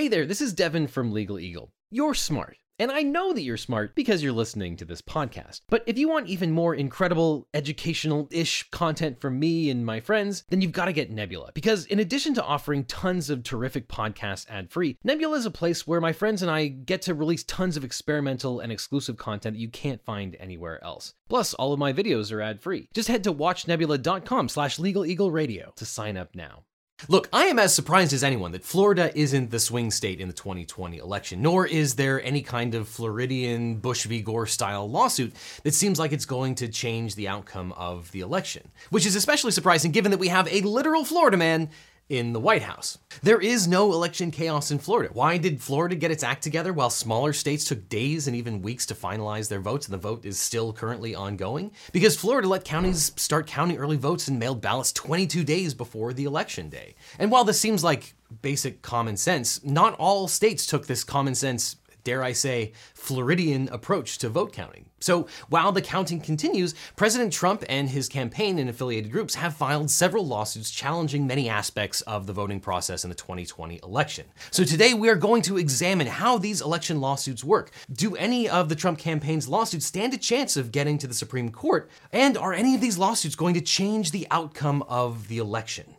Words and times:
Hey 0.00 0.08
there, 0.08 0.24
this 0.24 0.40
is 0.40 0.54
Devin 0.54 0.86
from 0.86 1.12
Legal 1.12 1.38
Eagle. 1.38 1.74
You're 1.90 2.14
smart. 2.14 2.56
And 2.78 2.90
I 2.90 3.02
know 3.02 3.34
that 3.34 3.42
you're 3.42 3.58
smart 3.58 3.94
because 3.94 4.22
you're 4.22 4.32
listening 4.32 4.74
to 4.78 4.86
this 4.86 5.02
podcast. 5.02 5.60
But 5.68 5.84
if 5.86 5.98
you 5.98 6.08
want 6.08 6.28
even 6.28 6.52
more 6.52 6.74
incredible, 6.74 7.46
educational 7.52 8.26
ish 8.30 8.70
content 8.70 9.20
from 9.20 9.38
me 9.38 9.68
and 9.68 9.84
my 9.84 10.00
friends, 10.00 10.44
then 10.48 10.62
you've 10.62 10.72
got 10.72 10.86
to 10.86 10.94
get 10.94 11.10
Nebula. 11.10 11.50
Because 11.52 11.84
in 11.84 11.98
addition 11.98 12.32
to 12.32 12.42
offering 12.42 12.84
tons 12.84 13.28
of 13.28 13.42
terrific 13.42 13.88
podcasts 13.88 14.48
ad 14.48 14.70
free, 14.70 14.96
Nebula 15.04 15.36
is 15.36 15.44
a 15.44 15.50
place 15.50 15.86
where 15.86 16.00
my 16.00 16.14
friends 16.14 16.40
and 16.40 16.50
I 16.50 16.68
get 16.68 17.02
to 17.02 17.12
release 17.12 17.44
tons 17.44 17.76
of 17.76 17.84
experimental 17.84 18.60
and 18.60 18.72
exclusive 18.72 19.18
content 19.18 19.56
that 19.56 19.60
you 19.60 19.68
can't 19.68 20.02
find 20.02 20.34
anywhere 20.40 20.82
else. 20.82 21.12
Plus, 21.28 21.52
all 21.52 21.74
of 21.74 21.78
my 21.78 21.92
videos 21.92 22.32
are 22.32 22.40
ad 22.40 22.62
free. 22.62 22.88
Just 22.94 23.08
head 23.08 23.22
to 23.24 23.34
watchnebula.com 23.34 24.48
slash 24.48 24.78
legaleagleradio 24.78 25.74
to 25.74 25.84
sign 25.84 26.16
up 26.16 26.34
now. 26.34 26.64
Look, 27.08 27.28
I 27.32 27.44
am 27.44 27.58
as 27.58 27.74
surprised 27.74 28.12
as 28.12 28.22
anyone 28.22 28.52
that 28.52 28.64
Florida 28.64 29.10
isn't 29.18 29.50
the 29.50 29.58
swing 29.58 29.90
state 29.90 30.20
in 30.20 30.28
the 30.28 30.34
2020 30.34 30.98
election, 30.98 31.40
nor 31.40 31.66
is 31.66 31.94
there 31.94 32.22
any 32.22 32.42
kind 32.42 32.74
of 32.74 32.88
Floridian 32.88 33.76
Bush 33.76 34.04
v. 34.04 34.20
Gore 34.20 34.46
style 34.46 34.88
lawsuit 34.88 35.34
that 35.62 35.74
seems 35.74 35.98
like 35.98 36.12
it's 36.12 36.26
going 36.26 36.54
to 36.56 36.68
change 36.68 37.14
the 37.14 37.28
outcome 37.28 37.72
of 37.72 38.10
the 38.12 38.20
election. 38.20 38.70
Which 38.90 39.06
is 39.06 39.16
especially 39.16 39.52
surprising 39.52 39.92
given 39.92 40.10
that 40.10 40.18
we 40.18 40.28
have 40.28 40.46
a 40.52 40.60
literal 40.60 41.04
Florida 41.04 41.36
man 41.36 41.70
in 42.10 42.32
the 42.32 42.40
White 42.40 42.62
House. 42.62 42.98
There 43.22 43.40
is 43.40 43.68
no 43.68 43.92
election 43.92 44.32
chaos 44.32 44.72
in 44.72 44.80
Florida. 44.80 45.10
Why 45.12 45.38
did 45.38 45.62
Florida 45.62 45.94
get 45.94 46.10
its 46.10 46.24
act 46.24 46.42
together 46.42 46.72
while 46.72 46.90
smaller 46.90 47.32
states 47.32 47.64
took 47.64 47.88
days 47.88 48.26
and 48.26 48.36
even 48.36 48.62
weeks 48.62 48.84
to 48.86 48.94
finalize 48.94 49.48
their 49.48 49.60
votes 49.60 49.86
and 49.86 49.94
the 49.94 49.98
vote 49.98 50.24
is 50.24 50.38
still 50.38 50.72
currently 50.72 51.14
ongoing? 51.14 51.70
Because 51.92 52.16
Florida 52.16 52.48
let 52.48 52.64
counties 52.64 53.12
start 53.16 53.46
counting 53.46 53.78
early 53.78 53.96
votes 53.96 54.26
and 54.26 54.40
mailed 54.40 54.60
ballots 54.60 54.92
22 54.92 55.44
days 55.44 55.72
before 55.72 56.12
the 56.12 56.24
election 56.24 56.68
day. 56.68 56.96
And 57.20 57.30
while 57.30 57.44
this 57.44 57.60
seems 57.60 57.84
like 57.84 58.14
basic 58.42 58.82
common 58.82 59.16
sense, 59.16 59.64
not 59.64 59.94
all 59.94 60.26
states 60.26 60.66
took 60.66 60.86
this 60.86 61.04
common 61.04 61.36
sense 61.36 61.76
dare 62.04 62.22
I 62.22 62.32
say, 62.32 62.72
Floridian 62.94 63.68
approach 63.70 64.18
to 64.18 64.28
vote 64.28 64.52
counting. 64.52 64.86
So 65.00 65.26
while 65.48 65.72
the 65.72 65.80
counting 65.80 66.20
continues, 66.20 66.74
President 66.94 67.32
Trump 67.32 67.64
and 67.68 67.88
his 67.88 68.08
campaign 68.08 68.58
and 68.58 68.68
affiliated 68.68 69.10
groups 69.10 69.34
have 69.36 69.54
filed 69.54 69.90
several 69.90 70.26
lawsuits 70.26 70.70
challenging 70.70 71.26
many 71.26 71.48
aspects 71.48 72.02
of 72.02 72.26
the 72.26 72.32
voting 72.32 72.60
process 72.60 73.04
in 73.04 73.10
the 73.10 73.16
2020 73.16 73.80
election. 73.82 74.26
So 74.50 74.64
today 74.64 74.92
we 74.92 75.08
are 75.08 75.16
going 75.16 75.42
to 75.42 75.56
examine 75.56 76.06
how 76.06 76.36
these 76.36 76.60
election 76.60 77.00
lawsuits 77.00 77.42
work. 77.42 77.70
Do 77.90 78.14
any 78.16 78.48
of 78.48 78.68
the 78.68 78.74
Trump 78.74 78.98
campaign's 78.98 79.48
lawsuits 79.48 79.86
stand 79.86 80.12
a 80.12 80.18
chance 80.18 80.56
of 80.56 80.72
getting 80.72 80.98
to 80.98 81.06
the 81.06 81.14
Supreme 81.14 81.50
Court? 81.50 81.90
And 82.12 82.36
are 82.36 82.52
any 82.52 82.74
of 82.74 82.80
these 82.80 82.98
lawsuits 82.98 83.34
going 83.34 83.54
to 83.54 83.60
change 83.60 84.10
the 84.10 84.26
outcome 84.30 84.82
of 84.82 85.28
the 85.28 85.38
election? 85.38 85.94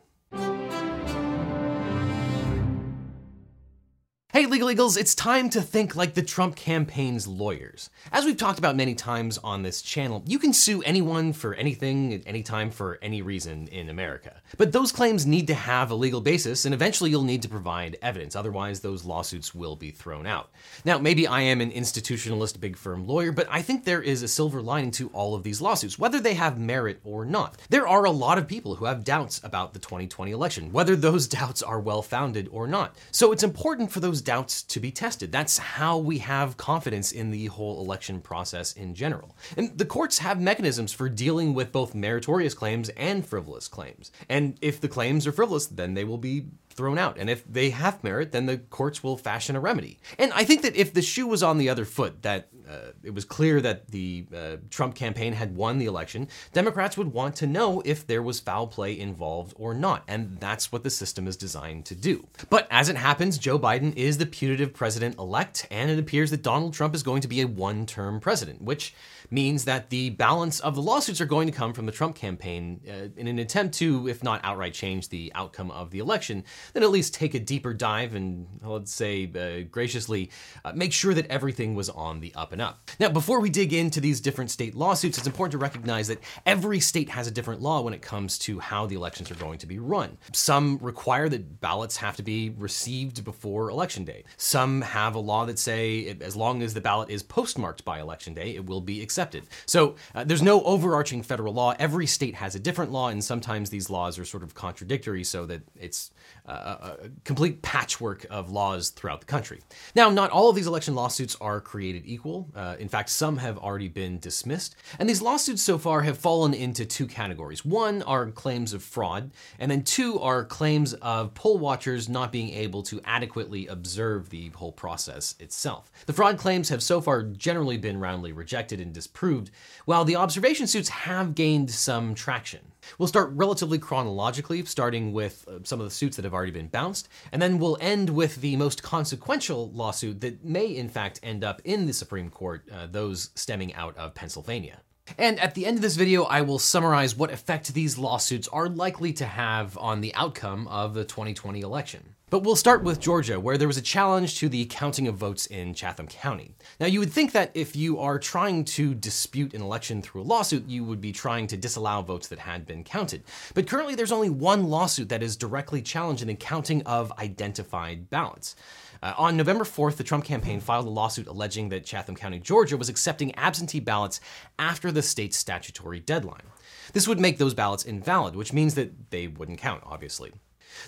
Hey, 4.33 4.45
Legal 4.45 4.71
Eagles, 4.71 4.95
it's 4.95 5.13
time 5.13 5.49
to 5.49 5.61
think 5.61 5.93
like 5.93 6.13
the 6.13 6.21
Trump 6.21 6.55
campaign's 6.55 7.27
lawyers. 7.27 7.89
As 8.13 8.23
we've 8.23 8.37
talked 8.37 8.59
about 8.59 8.77
many 8.77 8.95
times 8.95 9.37
on 9.39 9.61
this 9.61 9.81
channel, 9.81 10.23
you 10.25 10.39
can 10.39 10.53
sue 10.53 10.81
anyone 10.83 11.33
for 11.33 11.53
anything 11.55 12.13
at 12.13 12.21
any 12.25 12.41
time 12.41 12.71
for 12.71 12.97
any 13.01 13.21
reason 13.21 13.67
in 13.67 13.89
America. 13.89 14.41
But 14.55 14.71
those 14.71 14.93
claims 14.93 15.25
need 15.25 15.47
to 15.47 15.53
have 15.53 15.91
a 15.91 15.95
legal 15.95 16.21
basis, 16.21 16.63
and 16.63 16.73
eventually 16.73 17.09
you'll 17.09 17.23
need 17.23 17.41
to 17.41 17.49
provide 17.49 17.97
evidence, 18.01 18.33
otherwise, 18.33 18.79
those 18.79 19.03
lawsuits 19.03 19.53
will 19.53 19.75
be 19.75 19.91
thrown 19.91 20.25
out. 20.25 20.49
Now, 20.85 20.97
maybe 20.97 21.27
I 21.27 21.41
am 21.41 21.59
an 21.59 21.71
institutionalist 21.71 22.61
big 22.61 22.77
firm 22.77 23.05
lawyer, 23.05 23.33
but 23.33 23.47
I 23.51 23.61
think 23.61 23.83
there 23.83 24.01
is 24.01 24.23
a 24.23 24.29
silver 24.29 24.61
lining 24.61 24.91
to 24.91 25.09
all 25.09 25.35
of 25.35 25.43
these 25.43 25.59
lawsuits, 25.59 25.99
whether 25.99 26.21
they 26.21 26.35
have 26.35 26.57
merit 26.57 27.01
or 27.03 27.25
not. 27.25 27.57
There 27.69 27.85
are 27.85 28.05
a 28.05 28.11
lot 28.11 28.37
of 28.37 28.47
people 28.47 28.75
who 28.75 28.85
have 28.85 29.03
doubts 29.03 29.41
about 29.43 29.73
the 29.73 29.79
2020 29.79 30.31
election, 30.31 30.71
whether 30.71 30.95
those 30.95 31.27
doubts 31.41 31.61
are 31.61 31.81
well 31.81 32.01
founded 32.01 32.47
or 32.49 32.65
not. 32.65 32.95
So 33.11 33.33
it's 33.33 33.43
important 33.43 33.91
for 33.91 33.99
those 33.99 34.20
doubts 34.21 34.63
to 34.63 34.79
be 34.79 34.91
tested. 34.91 35.31
That's 35.31 35.57
how 35.57 35.97
we 35.97 36.19
have 36.19 36.57
confidence 36.57 37.11
in 37.11 37.31
the 37.31 37.47
whole 37.47 37.81
election 37.83 38.21
process 38.21 38.73
in 38.73 38.93
general. 38.93 39.35
And 39.57 39.77
the 39.77 39.85
courts 39.85 40.19
have 40.19 40.39
mechanisms 40.39 40.93
for 40.93 41.09
dealing 41.09 41.53
with 41.53 41.71
both 41.71 41.95
meritorious 41.95 42.53
claims 42.53 42.89
and 42.89 43.25
frivolous 43.25 43.67
claims. 43.67 44.11
And 44.29 44.57
if 44.61 44.79
the 44.79 44.87
claims 44.87 45.27
are 45.27 45.31
frivolous, 45.31 45.67
then 45.67 45.93
they 45.93 46.03
will 46.03 46.17
be 46.17 46.47
thrown 46.71 46.97
out. 46.97 47.17
And 47.17 47.29
if 47.29 47.43
they 47.45 47.69
have 47.69 48.03
merit, 48.03 48.31
then 48.31 48.45
the 48.45 48.57
courts 48.57 49.03
will 49.03 49.17
fashion 49.17 49.55
a 49.55 49.59
remedy. 49.59 49.99
And 50.17 50.31
I 50.33 50.43
think 50.43 50.61
that 50.61 50.75
if 50.75 50.93
the 50.93 51.01
shoe 51.01 51.27
was 51.27 51.43
on 51.43 51.57
the 51.57 51.69
other 51.69 51.85
foot, 51.85 52.21
that 52.23 52.49
uh, 52.69 52.91
it 53.03 53.13
was 53.13 53.25
clear 53.25 53.59
that 53.61 53.89
the 53.89 54.25
uh, 54.35 54.55
Trump 54.69 54.95
campaign 54.95 55.33
had 55.33 55.55
won 55.55 55.77
the 55.77 55.85
election, 55.85 56.27
Democrats 56.53 56.97
would 56.97 57.11
want 57.11 57.35
to 57.37 57.47
know 57.47 57.81
if 57.85 58.07
there 58.07 58.21
was 58.21 58.39
foul 58.39 58.67
play 58.67 58.97
involved 58.97 59.53
or 59.57 59.73
not. 59.73 60.03
And 60.07 60.39
that's 60.39 60.71
what 60.71 60.83
the 60.83 60.89
system 60.89 61.27
is 61.27 61.35
designed 61.35 61.85
to 61.85 61.95
do. 61.95 62.27
But 62.49 62.67
as 62.71 62.89
it 62.89 62.95
happens, 62.95 63.37
Joe 63.37 63.59
Biden 63.59 63.95
is 63.95 64.17
the 64.17 64.25
putative 64.25 64.73
president 64.73 65.17
elect, 65.17 65.67
and 65.69 65.91
it 65.91 65.99
appears 65.99 66.31
that 66.31 66.43
Donald 66.43 66.73
Trump 66.73 66.95
is 66.95 67.03
going 67.03 67.21
to 67.21 67.27
be 67.27 67.41
a 67.41 67.47
one 67.47 67.85
term 67.85 68.19
president, 68.19 68.61
which 68.61 68.93
means 69.31 69.63
that 69.65 69.89
the 69.89 70.09
balance 70.11 70.59
of 70.59 70.75
the 70.75 70.81
lawsuits 70.81 71.21
are 71.21 71.25
going 71.25 71.47
to 71.47 71.53
come 71.53 71.73
from 71.73 71.85
the 71.85 71.91
Trump 71.91 72.15
campaign 72.15 72.81
uh, 72.87 73.07
in 73.15 73.27
an 73.27 73.39
attempt 73.39 73.73
to, 73.75 74.07
if 74.09 74.21
not 74.21 74.41
outright 74.43 74.73
change 74.73 75.07
the 75.07 75.31
outcome 75.33 75.71
of 75.71 75.89
the 75.91 75.99
election, 75.99 76.43
then 76.73 76.83
at 76.83 76.91
least 76.91 77.13
take 77.13 77.33
a 77.33 77.39
deeper 77.39 77.73
dive 77.73 78.13
and, 78.13 78.45
let's 78.61 78.93
say, 78.93 79.31
uh, 79.35 79.65
graciously 79.71 80.29
uh, 80.65 80.73
make 80.75 80.91
sure 80.91 81.13
that 81.13 81.25
everything 81.27 81.73
was 81.73 81.89
on 81.89 82.19
the 82.19 82.33
up 82.35 82.51
and 82.51 82.61
up. 82.61 82.91
Now, 82.99 83.09
before 83.09 83.39
we 83.39 83.49
dig 83.49 83.71
into 83.73 84.01
these 84.01 84.19
different 84.19 84.51
state 84.51 84.75
lawsuits, 84.75 85.17
it's 85.17 85.27
important 85.27 85.53
to 85.53 85.57
recognize 85.57 86.09
that 86.09 86.19
every 86.45 86.81
state 86.81 87.09
has 87.09 87.25
a 87.25 87.31
different 87.31 87.61
law 87.61 87.81
when 87.81 87.93
it 87.93 88.01
comes 88.01 88.37
to 88.39 88.59
how 88.59 88.85
the 88.85 88.95
elections 88.95 89.31
are 89.31 89.35
going 89.35 89.59
to 89.59 89.65
be 89.65 89.79
run. 89.79 90.17
Some 90.33 90.77
require 90.81 91.29
that 91.29 91.61
ballots 91.61 91.97
have 91.97 92.17
to 92.17 92.23
be 92.23 92.49
received 92.57 93.23
before 93.23 93.69
election 93.69 94.03
day. 94.03 94.25
Some 94.35 94.81
have 94.81 95.15
a 95.15 95.19
law 95.19 95.45
that 95.45 95.57
say 95.57 96.17
as 96.19 96.35
long 96.35 96.61
as 96.61 96.73
the 96.73 96.81
ballot 96.81 97.09
is 97.09 97.23
postmarked 97.23 97.85
by 97.85 98.01
election 98.01 98.33
day, 98.33 98.55
it 98.55 98.65
will 98.65 98.81
be 98.81 99.01
accepted 99.01 99.20
accepted. 99.21 99.47
So 99.65 99.95
uh, 100.15 100.23
there's 100.23 100.41
no 100.41 100.63
overarching 100.63 101.21
federal 101.21 101.53
law. 101.53 101.75
Every 101.77 102.07
state 102.07 102.35
has 102.35 102.55
a 102.55 102.59
different 102.59 102.91
law, 102.91 103.09
and 103.09 103.23
sometimes 103.23 103.69
these 103.69 103.89
laws 103.89 104.17
are 104.17 104.25
sort 104.25 104.43
of 104.43 104.53
contradictory, 104.55 105.23
so 105.23 105.45
that 105.45 105.61
it's 105.79 106.11
uh, 106.47 106.95
a 107.03 107.09
complete 107.23 107.61
patchwork 107.61 108.25
of 108.29 108.51
laws 108.51 108.89
throughout 108.89 109.19
the 109.19 109.25
country. 109.25 109.61
Now, 109.95 110.09
not 110.09 110.31
all 110.31 110.49
of 110.49 110.55
these 110.55 110.67
election 110.67 110.95
lawsuits 110.95 111.35
are 111.39 111.61
created 111.61 112.03
equal. 112.05 112.49
Uh, 112.55 112.75
in 112.79 112.89
fact, 112.89 113.09
some 113.09 113.37
have 113.37 113.57
already 113.57 113.87
been 113.87 114.19
dismissed. 114.19 114.75
And 114.99 115.09
these 115.09 115.21
lawsuits 115.21 115.61
so 115.61 115.77
far 115.77 116.01
have 116.01 116.17
fallen 116.17 116.53
into 116.53 116.85
two 116.85 117.07
categories. 117.07 117.63
One 117.63 118.01
are 118.03 118.27
claims 118.31 118.73
of 118.73 118.83
fraud, 118.83 119.31
and 119.59 119.69
then 119.69 119.83
two 119.83 120.19
are 120.19 120.43
claims 120.43 120.93
of 120.95 121.33
poll 121.33 121.57
watchers 121.57 122.09
not 122.09 122.31
being 122.31 122.49
able 122.49 122.83
to 122.83 123.01
adequately 123.05 123.67
observe 123.67 124.29
the 124.29 124.49
whole 124.49 124.71
process 124.71 125.35
itself. 125.39 125.91
The 126.05 126.13
fraud 126.13 126.37
claims 126.37 126.69
have 126.69 126.83
so 126.83 127.01
far 127.01 127.23
generally 127.23 127.77
been 127.77 127.99
roundly 127.99 128.31
rejected 128.31 128.79
and 128.79 128.93
disproved, 128.93 129.51
while 129.85 130.05
the 130.05 130.15
observation 130.15 130.67
suits 130.67 130.89
have 130.89 131.35
gained 131.35 131.71
some 131.71 132.15
traction. 132.15 132.70
We'll 132.97 133.07
start 133.07 133.31
relatively 133.33 133.79
chronologically, 133.79 134.63
starting 134.65 135.13
with 135.13 135.45
uh, 135.47 135.59
some 135.63 135.79
of 135.79 135.85
the 135.85 135.91
suits 135.91 136.15
that 136.15 136.25
have 136.25 136.33
already 136.33 136.51
been 136.51 136.67
bounced, 136.67 137.09
and 137.31 137.41
then 137.41 137.59
we'll 137.59 137.77
end 137.81 138.09
with 138.09 138.41
the 138.41 138.55
most 138.55 138.83
consequential 138.83 139.71
lawsuit 139.71 140.21
that 140.21 140.43
may, 140.43 140.65
in 140.67 140.89
fact, 140.89 141.19
end 141.23 141.43
up 141.43 141.61
in 141.63 141.85
the 141.85 141.93
Supreme 141.93 142.29
Court, 142.29 142.67
uh, 142.71 142.87
those 142.87 143.29
stemming 143.35 143.73
out 143.73 143.97
of 143.97 144.13
Pennsylvania. 144.13 144.81
And 145.17 145.39
at 145.39 145.55
the 145.55 145.65
end 145.65 145.77
of 145.77 145.81
this 145.81 145.95
video, 145.95 146.23
I 146.23 146.41
will 146.41 146.59
summarize 146.59 147.15
what 147.15 147.31
effect 147.31 147.73
these 147.73 147.97
lawsuits 147.97 148.47
are 148.47 148.69
likely 148.69 149.13
to 149.13 149.25
have 149.25 149.77
on 149.77 150.01
the 150.01 150.13
outcome 150.15 150.67
of 150.67 150.93
the 150.93 151.03
2020 151.03 151.61
election. 151.61 152.15
But 152.31 152.43
we'll 152.43 152.55
start 152.55 152.81
with 152.81 153.01
Georgia, 153.01 153.41
where 153.41 153.57
there 153.57 153.67
was 153.67 153.75
a 153.75 153.81
challenge 153.81 154.37
to 154.37 154.47
the 154.47 154.63
counting 154.67 155.05
of 155.09 155.15
votes 155.15 155.47
in 155.47 155.73
Chatham 155.73 156.07
County. 156.07 156.55
Now, 156.79 156.85
you 156.85 156.99
would 157.01 157.11
think 157.11 157.33
that 157.33 157.51
if 157.53 157.75
you 157.75 157.99
are 157.99 158.17
trying 158.17 158.63
to 158.63 158.93
dispute 158.95 159.53
an 159.53 159.61
election 159.61 160.01
through 160.01 160.21
a 160.21 160.23
lawsuit, 160.23 160.65
you 160.65 160.85
would 160.85 161.01
be 161.01 161.11
trying 161.11 161.47
to 161.47 161.57
disallow 161.57 162.01
votes 162.01 162.29
that 162.29 162.39
had 162.39 162.65
been 162.65 162.85
counted. 162.85 163.25
But 163.53 163.67
currently, 163.67 163.95
there's 163.95 164.13
only 164.13 164.29
one 164.29 164.69
lawsuit 164.69 165.09
that 165.09 165.21
is 165.21 165.35
directly 165.35 165.81
challenging 165.81 166.29
the 166.29 166.35
counting 166.35 166.83
of 166.83 167.11
identified 167.19 168.09
ballots. 168.09 168.55
Uh, 169.03 169.13
on 169.17 169.35
November 169.35 169.65
4th, 169.65 169.97
the 169.97 170.03
Trump 170.05 170.23
campaign 170.23 170.61
filed 170.61 170.87
a 170.87 170.89
lawsuit 170.89 171.27
alleging 171.27 171.67
that 171.67 171.83
Chatham 171.83 172.15
County, 172.15 172.39
Georgia 172.39 172.77
was 172.77 172.87
accepting 172.87 173.35
absentee 173.35 173.81
ballots 173.81 174.21
after 174.57 174.89
the 174.89 175.01
state's 175.01 175.35
statutory 175.35 175.99
deadline. 175.99 176.47
This 176.93 177.09
would 177.09 177.19
make 177.19 177.39
those 177.39 177.53
ballots 177.53 177.83
invalid, 177.83 178.37
which 178.37 178.53
means 178.53 178.75
that 178.75 179.11
they 179.11 179.27
wouldn't 179.27 179.59
count, 179.59 179.83
obviously. 179.85 180.31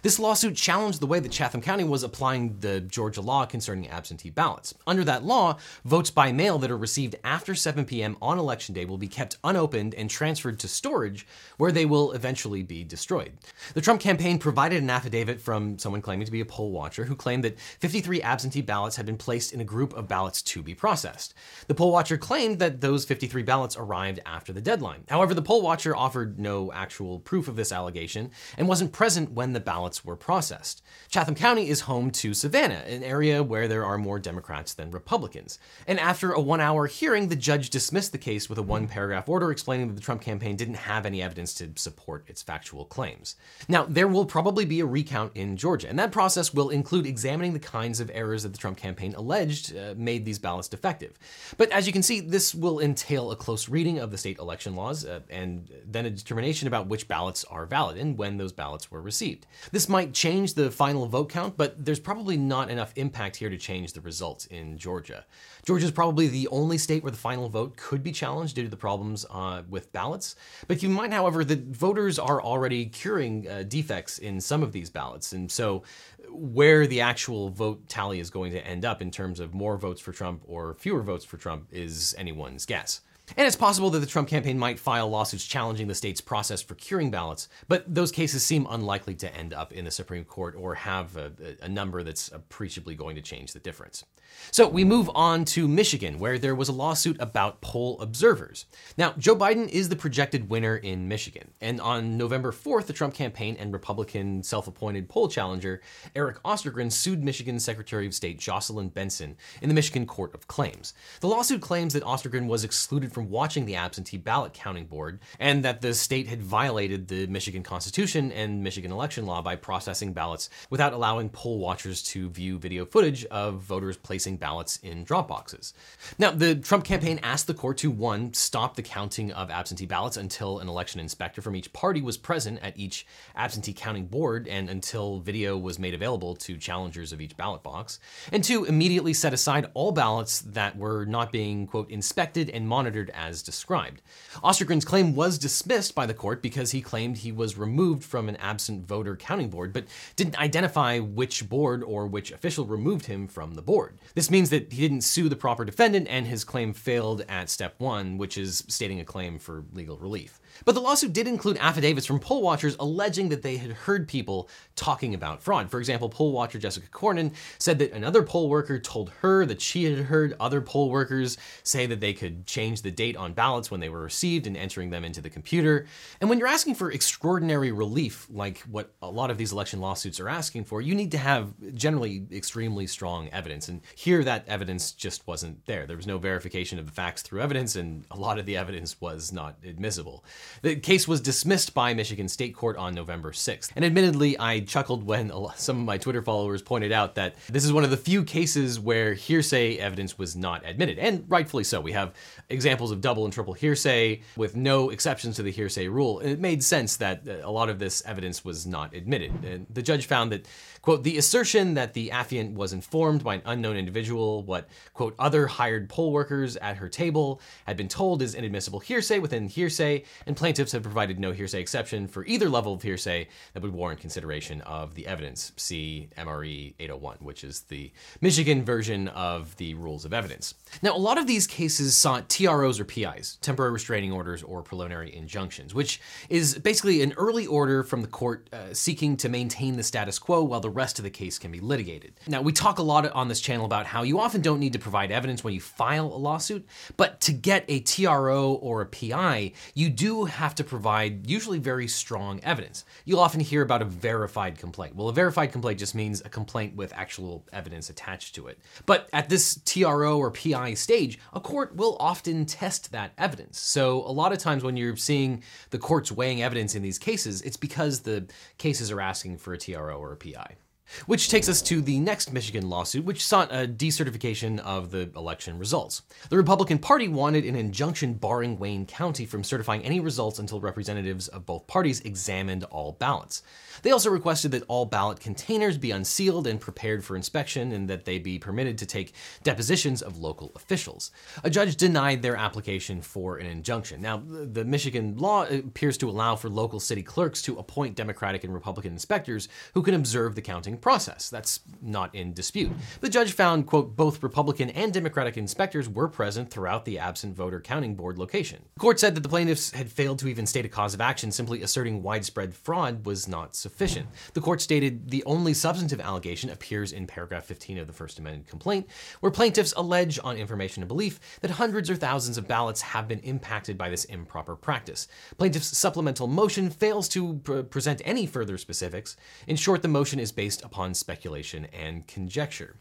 This 0.02 0.20
lawsuit 0.20 0.56
challenged 0.56 1.00
the 1.00 1.08
way 1.08 1.20
that 1.20 1.32
Chatham 1.32 1.62
County 1.62 1.84
was 1.84 2.04
applying 2.04 2.60
the 2.60 2.82
Georgia 2.82 3.22
law 3.22 3.46
concerning 3.46 3.88
absentee 3.88 4.30
ballots. 4.30 4.74
Under 4.88 5.04
that 5.04 5.24
law, 5.24 5.58
votes 5.86 6.10
by 6.10 6.32
mail 6.32 6.58
that 6.60 6.72
are 6.72 6.78
received 6.78 7.16
after 7.24 7.56
7 7.56 7.86
p.m. 7.86 8.18
on 8.22 8.40
election 8.40 8.74
day 8.74 8.86
will 8.86 8.98
be 8.98 9.08
kept 9.08 9.38
unopened 9.44 9.94
and 9.94 10.10
transferred 10.10 10.60
to 10.60 10.68
storage, 10.68 11.28
where 11.58 11.72
they 11.72 11.86
will 11.86 12.12
eventually 12.14 12.64
be 12.64 12.84
destroyed. 12.84 13.34
The 13.74 13.82
Trump 13.82 14.02
campaign 14.02 14.40
provided 14.40 14.82
an 14.82 14.90
affidavit 14.90 15.40
from 15.40 15.78
someone 15.78 16.02
claiming 16.02 16.26
to 16.26 16.32
be 16.32 16.42
a 16.42 16.46
poll 16.46 16.72
watcher 16.72 17.06
who 17.06 17.16
claimed 17.16 17.44
that 17.44 17.60
53 17.60 18.22
absentee 18.22 18.62
ballots 18.62 18.96
had 18.96 19.06
been 19.06 19.18
placed 19.18 19.54
in 19.54 19.62
a 19.62 19.66
group 19.66 19.94
of 19.94 20.08
ballots 20.08 20.42
to 20.42 20.64
be 20.64 20.74
processed. 20.74 21.34
The 21.68 21.76
poll 21.76 21.92
watcher 21.92 22.18
claimed 22.18 22.60
that 22.60 22.82
those 22.82 23.06
53 23.06 23.44
ballots 23.44 23.78
arrived 23.78 24.20
after 24.26 24.54
the 24.54 24.62
deadline. 24.62 25.04
However, 25.10 25.34
the 25.34 25.42
poll 25.42 25.62
watcher 25.62 25.96
offered 25.96 26.40
no 26.40 26.72
actual 26.72 27.20
proof 27.20 27.48
of 27.48 27.56
this 27.56 27.72
allegation 27.72 28.32
and 28.58 28.68
wasn't 28.68 28.94
present 28.94 29.32
when 29.32 29.54
the 29.54 29.60
ballots 29.60 29.83
were 30.06 30.16
processed. 30.16 30.82
Chatham 31.10 31.36
County 31.36 31.70
is 31.70 31.82
home 31.82 32.12
to 32.12 32.34
Savannah, 32.34 32.84
an 32.88 33.04
area 33.04 33.44
where 33.44 33.68
there 33.68 33.86
are 33.86 33.98
more 33.98 34.20
Democrats 34.20 34.74
than 34.74 34.92
Republicans. 34.92 35.60
And 35.88 36.00
after 36.00 36.32
a 36.32 36.40
one 36.40 36.62
hour 36.62 36.88
hearing, 36.88 37.28
the 37.28 37.36
judge 37.36 37.70
dismissed 37.70 38.12
the 38.12 38.18
case 38.18 38.50
with 38.50 38.58
a 38.58 38.64
one 38.64 38.88
paragraph 38.88 39.28
order 39.28 39.52
explaining 39.52 39.88
that 39.88 39.96
the 39.96 40.02
Trump 40.02 40.22
campaign 40.22 40.56
didn't 40.56 40.76
have 40.76 41.06
any 41.06 41.22
evidence 41.22 41.54
to 41.56 41.72
support 41.76 42.24
its 42.28 42.42
factual 42.42 42.86
claims. 42.86 43.36
Now, 43.68 43.86
there 43.86 44.08
will 44.08 44.26
probably 44.26 44.66
be 44.66 44.80
a 44.80 44.86
recount 44.86 45.32
in 45.36 45.58
Georgia, 45.58 45.90
and 45.90 46.00
that 46.00 46.12
process 46.12 46.54
will 46.54 46.70
include 46.70 47.06
examining 47.06 47.54
the 47.54 47.60
kinds 47.60 48.00
of 48.00 48.10
errors 48.14 48.44
that 48.44 48.54
the 48.54 48.58
Trump 48.58 48.78
campaign 48.78 49.14
alleged 49.16 49.76
uh, 49.76 49.94
made 49.98 50.26
these 50.26 50.40
ballots 50.40 50.68
defective. 50.68 51.18
But 51.58 51.72
as 51.72 51.88
you 51.88 51.94
can 51.94 52.04
see, 52.04 52.20
this 52.20 52.56
will 52.56 52.80
entail 52.80 53.32
a 53.32 53.36
close 53.36 53.70
reading 53.70 54.00
of 54.00 54.12
the 54.12 54.18
state 54.18 54.40
election 54.40 54.76
laws 54.76 55.06
uh, 55.06 55.22
and 55.30 55.70
then 55.86 56.06
a 56.06 56.10
determination 56.10 56.68
about 56.68 56.88
which 56.88 57.08
ballots 57.08 57.44
are 57.46 57.66
valid 57.66 57.98
and 57.98 58.18
when 58.18 58.38
those 58.38 58.52
ballots 58.52 58.92
were 58.92 59.02
received. 59.02 59.46
This 59.72 59.90
might 59.90 60.14
change 60.14 60.54
the 60.54 60.70
final 60.72 61.06
vote 61.06 61.30
count, 61.30 61.58
but 61.58 61.84
there's 61.84 62.00
probably 62.00 62.38
not 62.38 62.70
enough 62.70 62.94
impact 62.96 63.36
here 63.36 63.50
to 63.50 63.58
change 63.58 63.94
the 63.94 64.02
results 64.02 64.46
in 64.48 64.78
Georgia. 64.78 65.26
Georgia 65.66 65.86
is 65.86 65.92
probably 65.92 66.28
the 66.28 66.48
only 66.50 66.78
state 66.78 67.04
where 67.04 67.12
the 67.12 67.18
final 67.18 67.50
vote 67.50 67.78
could 67.78 68.04
be 68.04 68.12
challenged 68.12 68.56
due 68.56 68.64
to 68.64 68.70
the 68.70 68.78
problems 68.78 69.26
uh, 69.30 69.64
with 69.70 69.92
ballots. 69.94 70.36
But 70.68 70.80
keep 70.80 70.90
in 70.90 70.96
mind, 70.96 71.14
however, 71.14 71.44
that 71.46 71.60
voters 71.68 72.20
are 72.20 72.42
already 72.42 72.86
curing 72.86 73.48
uh, 73.48 73.64
defects 73.64 74.18
in 74.20 74.42
some 74.42 74.64
of 74.64 74.72
these 74.72 74.90
ballots. 74.90 75.34
And 75.34 75.52
so 75.52 75.84
where 76.30 76.88
the 76.88 77.02
actual 77.02 77.50
vote 77.50 77.88
tally 77.88 78.20
is 78.20 78.30
going 78.30 78.52
to 78.52 78.66
end 78.66 78.86
up 78.86 79.02
in 79.02 79.12
terms 79.12 79.40
of 79.40 79.54
more 79.54 79.78
votes 79.78 80.02
for 80.02 80.12
Trump 80.12 80.42
or 80.46 80.76
fewer 80.76 81.02
votes 81.02 81.26
for 81.26 81.38
Trump 81.38 81.68
is 81.72 82.16
anyone's 82.18 82.66
guess. 82.66 83.02
And 83.38 83.48
it's 83.48 83.56
possible 83.56 83.90
that 83.92 84.00
the 84.00 84.06
Trump 84.06 84.28
campaign 84.28 84.60
might 84.60 84.80
file 84.80 85.10
lawsuits 85.10 85.46
challenging 85.46 85.88
the 85.88 85.96
state's 85.96 86.22
process 86.22 86.62
for 86.62 86.76
curing 86.76 87.10
ballots, 87.10 87.48
but 87.68 87.84
those 87.94 88.12
cases 88.12 88.46
seem 88.46 88.68
unlikely 88.70 89.16
to 89.16 89.34
end 89.36 89.54
up 89.54 89.72
in 89.72 89.86
the 89.86 89.92
Supreme 89.92 90.26
Court 90.26 90.56
or 90.58 90.76
have 90.76 91.16
a, 91.16 91.32
a 91.62 91.70
number 91.70 92.04
that's 92.04 92.30
appreciably 92.32 92.96
going 92.96 93.16
to 93.16 93.22
change 93.22 93.54
the 93.54 93.60
difference. 93.60 94.04
So 94.52 94.68
we 94.68 94.84
move 94.84 95.10
on 95.16 95.46
to 95.46 95.68
Michigan, 95.68 96.20
where 96.20 96.38
there 96.38 96.56
was 96.56 96.70
a 96.70 96.74
lawsuit 96.74 97.18
about 97.20 97.62
poll 97.62 98.00
observers. 98.02 98.66
Now, 98.98 99.14
Joe 99.18 99.36
Biden 99.36 99.68
is 99.70 99.90
the 99.90 99.96
projected 99.96 100.50
winner 100.50 100.78
in 100.78 101.08
Michigan, 101.08 101.52
and 101.60 101.82
on 101.82 102.18
November 102.18 102.52
4th, 102.52 102.86
the 102.86 102.94
Trump 102.94 103.14
campaign 103.14 103.56
and 103.60 103.74
Republican 103.74 104.44
self 104.44 104.68
appointed 104.68 105.10
poll 105.10 105.28
challenger 105.28 105.82
Eric 106.16 106.42
Ostergren 106.44 106.92
sued 106.92 107.24
Michigan 107.24 107.60
Secretary 107.60 108.06
of 108.06 108.14
State 108.14 108.40
Jocelyn 108.40 108.90
Benson 108.90 109.36
in 109.62 109.70
the 109.70 109.76
Michigan 109.76 110.06
Court 110.06 110.34
of 110.34 110.48
Claims. 110.48 110.94
The 111.20 111.28
lawsuit 111.28 111.62
claims 111.62 111.94
that 111.94 112.04
Ostergren 112.04 112.48
was 112.48 112.64
excluded 112.64 113.12
from 113.12 113.30
watching 113.30 113.66
the 113.66 113.76
absentee 113.76 114.18
ballot 114.18 114.54
counting 114.54 114.86
board 114.86 115.20
and 115.40 115.64
that 115.64 115.82
the 115.82 115.94
state 115.94 116.28
had 116.28 116.42
violated 116.42 117.08
the 117.08 117.28
Michigan 117.28 117.64
Constitution 117.64 118.32
and 118.32 118.64
Michigan 118.64 118.92
election 118.92 119.26
law 119.26 119.42
by 119.42 119.56
processing 119.56 120.14
ballots 120.14 120.50
without 120.70 120.94
allowing 120.94 121.30
poll 121.30 121.60
watchers 121.60 122.02
to 122.04 122.30
view 122.30 122.58
video 122.58 122.86
footage 122.86 123.26
of 123.26 123.62
voters 123.62 123.98
placing 123.98 124.23
ballots 124.32 124.78
in 124.78 125.04
drop 125.04 125.28
boxes. 125.28 125.74
Now, 126.18 126.32
the 126.32 126.56
Trump 126.56 126.84
campaign 126.84 127.20
asked 127.24 127.48
the 127.48 127.54
court 127.54 127.78
to 127.80 127.92
one, 127.92 128.34
stop 128.34 128.76
the 128.76 128.82
counting 128.82 129.32
of 129.32 129.50
absentee 129.50 129.86
ballots 129.86 130.18
until 130.18 130.60
an 130.60 130.68
election 130.68 131.00
inspector 131.00 131.42
from 131.42 131.56
each 131.56 131.72
party 131.74 132.02
was 132.02 132.18
present 132.18 132.60
at 132.62 132.78
each 132.78 133.06
absentee 133.36 133.74
counting 133.74 134.06
board 134.06 134.48
and 134.48 134.70
until 134.70 135.20
video 135.20 135.58
was 135.58 135.78
made 135.78 135.94
available 135.94 136.36
to 136.36 136.58
challengers 136.58 137.12
of 137.12 137.22
each 137.22 137.36
ballot 137.38 137.64
box, 137.64 138.00
and 138.32 138.44
two, 138.44 138.66
immediately 138.66 139.14
set 139.14 139.34
aside 139.34 139.70
all 139.74 139.92
ballots 139.92 140.42
that 140.42 140.78
were 140.78 141.06
not 141.06 141.32
being, 141.32 141.68
quote, 141.68 141.90
inspected 141.90 142.50
and 142.50 142.68
monitored 142.68 143.12
as 143.14 143.44
described. 143.44 144.02
Ostergren's 144.44 144.86
claim 144.86 145.16
was 145.16 145.38
dismissed 145.38 145.94
by 145.94 146.06
the 146.06 146.14
court 146.14 146.42
because 146.42 146.72
he 146.72 146.82
claimed 146.82 147.18
he 147.18 147.32
was 147.32 147.58
removed 147.58 148.04
from 148.04 148.30
an 148.30 148.36
absent 148.38 148.88
voter 148.88 149.16
counting 149.16 149.50
board, 149.50 149.74
but 149.74 149.86
didn't 150.16 150.40
identify 150.40 151.00
which 151.00 151.50
board 151.50 151.84
or 151.84 152.08
which 152.08 152.32
official 152.32 152.66
removed 152.66 153.06
him 153.06 153.28
from 153.28 153.56
the 153.56 153.62
board. 153.62 153.98
This 154.16 154.30
means 154.30 154.52
that 154.52 154.72
he 154.72 154.82
didn't 154.82 155.02
sue 155.02 155.28
the 155.28 155.36
proper 155.36 155.66
defendant 155.66 156.08
and 156.08 156.28
his 156.28 156.44
claim 156.44 156.74
failed 156.74 157.26
at 157.28 157.50
step 157.50 157.76
one, 157.80 158.18
which 158.18 158.38
is 158.38 158.64
stating 158.68 159.00
a 159.00 159.06
claim 159.06 159.40
for 159.40 159.66
legal 159.74 159.98
relief. 159.98 160.40
But 160.66 160.76
the 160.76 160.82
lawsuit 160.82 161.14
did 161.14 161.28
include 161.28 161.58
affidavits 161.58 162.06
from 162.06 162.20
poll 162.20 162.42
watchers 162.42 162.76
alleging 162.80 163.30
that 163.30 163.42
they 163.42 163.58
had 163.58 163.72
heard 163.72 164.08
people 164.08 164.50
talking 164.76 165.14
about 165.14 165.42
fraud. 165.42 165.70
For 165.70 165.80
example, 165.80 166.10
poll 166.10 166.32
watcher 166.32 166.60
Jessica 166.60 166.88
Connarn 166.88 167.34
said 167.58 167.80
that 167.80 167.92
another 167.92 168.24
poll 168.24 168.50
worker 168.50 168.80
told 168.80 169.10
her 169.22 169.46
that 169.46 169.62
she 169.62 169.84
had 169.86 170.06
heard 170.06 170.36
other 170.40 170.62
poll 170.62 170.90
workers 170.90 171.38
say 171.64 171.86
that 171.86 172.00
they 172.00 172.14
could 172.14 172.46
change 172.46 172.82
the 172.82 172.92
date 172.92 173.18
on 173.18 173.34
ballots 173.34 173.70
when 173.70 173.80
they 173.80 173.90
were 173.90 174.02
received 174.02 174.48
and 174.48 174.58
entering 174.58 174.90
them 174.90 175.04
into 175.04 175.22
the 175.22 175.30
computer. 175.30 175.86
And 176.22 176.30
when 176.30 176.40
you're 176.40 176.48
asking 176.48 176.76
for 176.76 176.92
extraordinary 176.92 177.72
relief, 177.72 178.28
like 178.30 178.60
what 178.62 178.94
a 179.02 179.10
lot 179.10 179.32
of 179.32 179.38
these 179.38 179.52
election 179.52 179.82
lawsuits 179.82 180.20
are 180.20 180.30
asking 180.30 180.66
for, 180.66 180.82
you 180.82 180.96
need 180.96 181.12
to 181.12 181.18
have 181.18 181.54
generally 181.76 182.26
extremely 182.32 182.88
strong 182.88 183.30
evidence. 183.30 183.68
And 183.68 183.82
here, 183.96 184.24
that 184.24 184.48
evidence 184.48 184.92
just 184.92 185.26
wasn't 185.28 185.66
there. 185.66 185.86
There 185.86 185.98
was 185.98 186.08
no 186.08 186.18
verification 186.18 186.80
of 186.80 186.86
the 186.86 186.92
facts 186.92 187.22
through 187.22 187.42
evidence, 187.42 187.76
and 187.76 188.06
a 188.12 188.18
lot 188.18 188.40
of 188.40 188.46
the 188.46 188.58
evidence 188.58 189.00
was 189.02 189.32
not 189.32 189.58
admissible. 189.66 190.24
The 190.62 190.76
case 190.76 191.08
was 191.08 191.22
dismissed 191.22 191.74
by 191.74 191.94
Michigan 191.94 192.28
State 192.28 192.56
Court 192.56 192.78
on 192.78 192.94
November 192.94 193.32
6th. 193.32 193.72
And 193.76 193.84
admittedly, 193.84 194.38
I 194.38 194.62
chuckled 194.62 195.04
when 195.04 195.32
some 195.56 195.80
of 195.80 195.86
my 195.86 195.98
Twitter 195.98 196.22
followers 196.22 196.62
pointed 196.62 196.92
out 196.92 197.16
that 197.16 197.36
this 197.50 197.66
is 197.66 197.74
one 197.74 197.84
of 197.84 197.90
the 197.90 197.98
few 197.98 198.24
cases 198.24 198.80
where 198.80 199.14
hearsay 199.14 199.78
evidence 199.78 200.18
was 200.18 200.36
not 200.36 200.66
admitted, 200.66 201.00
and 201.00 201.26
rightfully 201.28 201.64
so. 201.64 201.82
We 201.82 201.92
have 201.94 202.14
examples 202.50 202.92
of 202.92 203.02
double 203.02 203.26
and 203.26 203.34
triple 203.34 203.54
hearsay 203.54 204.22
with 204.36 204.56
no 204.56 204.90
exceptions 204.90 205.36
to 205.38 205.44
the 205.44 205.52
hearsay 205.52 205.88
rule. 205.88 206.20
It 206.20 206.40
made 206.40 206.64
sense 206.64 206.98
that 206.98 207.28
uh, 207.28 207.38
a 207.44 207.52
lot 207.52 207.70
of 207.70 207.80
this 207.80 208.04
evidence 208.06 208.46
was 208.46 208.66
not 208.66 208.94
admitted. 208.94 209.44
And 209.44 209.68
the 209.70 209.82
judge 209.82 210.06
found 210.06 210.32
that 210.32 210.48
Quote, 210.84 211.04
the 211.04 211.18
assertion 211.18 211.76
that 211.76 211.94
the 211.94 212.10
affiant 212.10 212.56
was 212.56 212.74
informed 212.74 213.24
by 213.24 213.36
an 213.36 213.42
unknown 213.46 213.78
individual 213.78 214.44
what, 214.44 214.68
quote, 214.94 215.16
other 215.18 215.48
hired 215.48 215.88
poll 215.88 216.12
workers 216.12 216.58
at 216.58 216.76
her 216.76 216.90
table 216.90 217.40
had 217.66 217.78
been 217.78 217.88
told 217.88 218.22
is 218.22 218.36
inadmissible 218.36 218.82
hearsay 218.82 219.20
within 219.20 219.48
hearsay, 219.48 220.04
and 220.26 220.33
plaintiffs 220.36 220.72
have 220.72 220.84
provided 220.84 221.20
no 221.20 221.32
hearsay 221.32 221.62
exception 221.62 222.08
for 222.08 222.26
either 222.26 222.50
level 222.50 222.74
of 222.74 222.82
hearsay 222.82 223.28
that 223.54 223.64
would 223.64 223.74
warrant 223.74 224.00
consideration 224.00 224.62
of 224.62 224.96
the 224.96 225.08
evidence. 225.08 225.52
See 225.58 226.10
MRE 226.18 226.74
801, 226.80 227.18
which 227.22 227.44
is 227.44 227.62
the 227.62 227.92
Michigan 228.22 228.64
version 228.64 229.08
of 229.10 229.56
the 229.58 229.74
rules 229.76 230.06
of 230.06 230.14
evidence. 230.14 230.54
Now, 230.82 230.96
a 230.96 230.98
lot 230.98 231.18
of 231.18 231.28
these 231.28 231.48
cases 231.48 231.96
sought 231.96 232.30
TROs 232.30 232.80
or 232.80 232.86
PIs, 232.86 233.38
temporary 233.42 233.72
restraining 233.72 234.12
orders 234.12 234.44
or 234.44 234.62
preliminary 234.62 235.16
injunctions, 235.16 235.74
which 235.74 236.02
is 236.30 236.58
basically 236.60 237.02
an 237.02 237.14
early 237.18 237.46
order 237.46 237.84
from 237.84 238.02
the 238.02 238.08
court 238.08 238.50
uh, 238.54 238.74
seeking 238.74 239.18
to 239.18 239.30
maintain 239.30 239.78
the 239.78 239.84
status 239.84 240.20
quo 240.20 240.44
while 240.44 240.60
the 240.60 240.70
rest 240.70 241.00
of 241.00 241.04
the 241.04 241.10
case 241.10 241.38
can 241.38 241.52
be 241.52 241.60
litigated. 241.60 242.14
Now, 242.28 242.42
we 242.42 242.52
talk 242.52 242.80
a 242.80 242.84
lot 242.84 243.10
on 243.12 243.28
this 243.28 243.42
channel 243.42 243.66
about 243.66 243.86
how 243.86 244.04
you 244.04 244.20
often 244.20 244.42
don't 244.42 244.60
need 244.60 244.74
to 244.74 244.80
provide 244.80 245.12
evidence 245.12 245.44
when 245.44 245.54
you 245.54 245.62
file 245.62 246.08
a 246.08 246.18
lawsuit, 246.18 246.68
but 246.98 247.22
to 247.22 247.34
get 247.34 247.66
a 247.68 247.80
TRO 247.82 248.54
or 248.54 248.82
a 248.82 248.86
PI, 248.86 249.54
you 249.74 249.90
do 249.90 250.23
have 250.26 250.56
to 250.56 250.64
provide 250.64 251.30
usually 251.30 251.60
very 251.60 251.88
strong 251.88 252.40
evidence. 252.44 252.86
You'll 253.06 253.20
often 253.20 253.40
hear 253.40 253.62
about 253.62 253.82
a 253.82 253.86
verified 253.86 254.58
complaint. 254.58 254.96
Well, 254.96 255.10
a 255.10 255.14
verified 255.14 255.52
complaint 255.52 255.80
just 255.80 255.96
means 255.96 256.22
a 256.22 256.30
complaint 256.30 256.76
with 256.76 256.94
actual 256.94 257.46
evidence 257.54 257.90
attached 257.90 258.36
to 258.36 258.48
it. 258.48 258.60
But 258.86 259.10
at 259.14 259.30
this 259.30 259.60
TRO 259.66 260.18
or 260.18 260.32
PI 260.32 260.76
stage, 260.76 261.20
a 261.34 261.40
court 261.40 261.76
will 261.76 261.98
often 262.00 262.46
test 262.46 262.92
that 262.92 263.14
evidence. 263.18 263.60
So 263.60 264.04
a 264.06 264.12
lot 264.12 264.32
of 264.32 264.40
times 264.40 264.64
when 264.64 264.78
you're 264.78 264.96
seeing 264.96 265.44
the 265.70 265.80
courts 265.80 266.12
weighing 266.12 266.42
evidence 266.42 266.76
in 266.76 266.82
these 266.82 267.00
cases, 267.00 267.42
it's 267.42 267.58
because 267.58 268.02
the 268.02 268.28
cases 268.58 268.92
are 268.92 269.02
asking 269.02 269.38
for 269.38 269.54
a 269.54 269.58
TRO 269.58 269.98
or 269.98 270.14
a 270.14 270.18
PI. 270.18 270.56
Which 271.06 271.30
takes 271.30 271.50
us 271.50 271.62
to 271.64 271.82
the 271.82 272.00
next 272.00 272.34
Michigan 272.34 272.70
lawsuit, 272.70 273.06
which 273.06 273.26
sought 273.26 273.52
a 273.52 273.68
decertification 273.68 274.60
of 274.60 274.92
the 274.92 275.12
election 275.16 275.58
results. 275.58 276.02
The 276.30 276.38
Republican 276.38 276.80
Party 276.80 277.08
wanted 277.08 277.46
an 277.46 277.56
injunction 277.56 278.14
barring 278.14 278.58
Wayne 278.60 278.86
County 278.86 279.26
from 279.26 279.44
certifying 279.44 279.84
any 279.84 280.00
results 280.00 280.40
until 280.40 280.62
representatives 280.62 281.28
of 281.28 281.46
both 281.46 281.68
parties 281.68 282.02
examined 282.02 282.64
all 282.66 282.94
ballots. 282.94 283.44
They 283.82 283.92
also 283.92 284.10
requested 284.10 284.52
that 284.52 284.64
all 284.68 284.86
ballot 284.86 285.20
containers 285.20 285.78
be 285.78 285.92
unsealed 285.92 286.48
and 286.48 286.60
prepared 286.60 287.04
for 287.04 287.16
inspection 287.16 287.72
and 287.72 287.90
that 287.90 288.06
they 288.06 288.20
be 288.20 288.40
permitted 288.40 288.78
to 288.78 288.86
take 288.86 289.14
depositions 289.44 290.02
of 290.02 290.18
local 290.18 290.52
officials. 290.56 291.12
A 291.44 291.50
judge 291.50 291.76
denied 291.76 292.22
their 292.22 292.36
application 292.36 293.02
for 293.02 293.38
an 293.38 293.46
injunction. 293.46 294.02
Now, 294.02 294.22
the 294.26 294.64
Michigan 294.64 295.18
law 295.18 295.46
appears 295.46 295.98
to 295.98 296.10
allow 296.10 296.36
for 296.36 296.50
local 296.50 296.80
city 296.80 297.04
clerks 297.04 297.42
to 297.44 297.58
appoint 297.58 297.96
Democratic 297.96 298.44
and 298.44 298.54
Republican 298.54 298.94
inspectors 298.94 299.50
who 299.74 299.82
can 299.82 299.96
observe 299.96 300.36
the 300.36 300.42
counting 300.42 300.78
process. 300.84 301.30
That's 301.30 301.62
not 301.82 302.14
in 302.14 302.34
dispute. 302.34 302.70
The 303.00 303.08
judge 303.08 303.32
found, 303.32 303.68
quote, 303.68 303.96
both 303.96 304.22
Republican 304.22 304.70
and 304.72 304.94
Democratic 304.94 305.38
inspectors 305.38 305.88
were 305.88 306.10
present 306.10 306.52
throughout 306.52 306.84
the 306.84 307.00
absent 307.00 307.38
voter 307.38 307.62
counting 307.62 307.96
board 307.96 308.18
location. 308.18 308.62
The 308.74 308.82
court 308.82 309.00
said 309.00 309.16
that 309.16 309.22
the 309.22 309.30
plaintiffs 309.30 309.72
had 309.72 309.90
failed 309.90 310.20
to 310.20 310.28
even 310.28 310.46
state 310.46 310.66
a 310.66 310.70
cause 310.70 310.94
of 310.94 311.00
action, 311.00 311.32
simply 311.32 311.62
asserting 311.62 312.04
widespread 312.04 312.54
fraud 312.54 313.06
was 313.06 313.30
not 313.30 313.56
sufficient. 313.56 314.08
The 314.34 314.42
court 314.42 314.60
stated 314.60 315.10
the 315.10 315.24
only 315.24 315.54
substantive 315.54 316.02
allegation 316.02 316.50
appears 316.50 316.92
in 316.92 317.08
paragraph 317.08 317.46
15 317.46 317.78
of 317.78 317.88
the 317.88 317.94
First 317.94 318.20
Amendment 318.20 318.50
complaint, 318.50 318.86
where 319.22 319.32
plaintiffs 319.32 319.74
allege 319.78 320.20
on 320.22 320.36
information 320.36 320.84
and 320.84 320.90
belief 320.90 321.18
that 321.40 321.52
hundreds 321.52 321.90
or 321.90 321.96
thousands 321.96 322.38
of 322.38 322.46
ballots 322.46 322.82
have 322.82 323.08
been 323.08 323.20
impacted 323.20 323.78
by 323.78 323.90
this 323.90 324.04
improper 324.06 324.58
practice. 324.58 325.08
Plaintiffs' 325.38 325.78
supplemental 325.78 326.28
motion 326.28 326.70
fails 326.70 327.08
to 327.08 327.36
pr- 327.36 327.62
present 327.62 328.02
any 328.04 328.26
further 328.26 328.58
specifics. 328.58 329.16
In 329.48 329.56
short, 329.56 329.82
the 329.82 329.88
motion 329.88 330.20
is 330.20 330.34
based 330.34 330.62
upon 330.64 330.94
speculation 330.94 331.66
and 331.66 332.08
conjecture. 332.08 332.78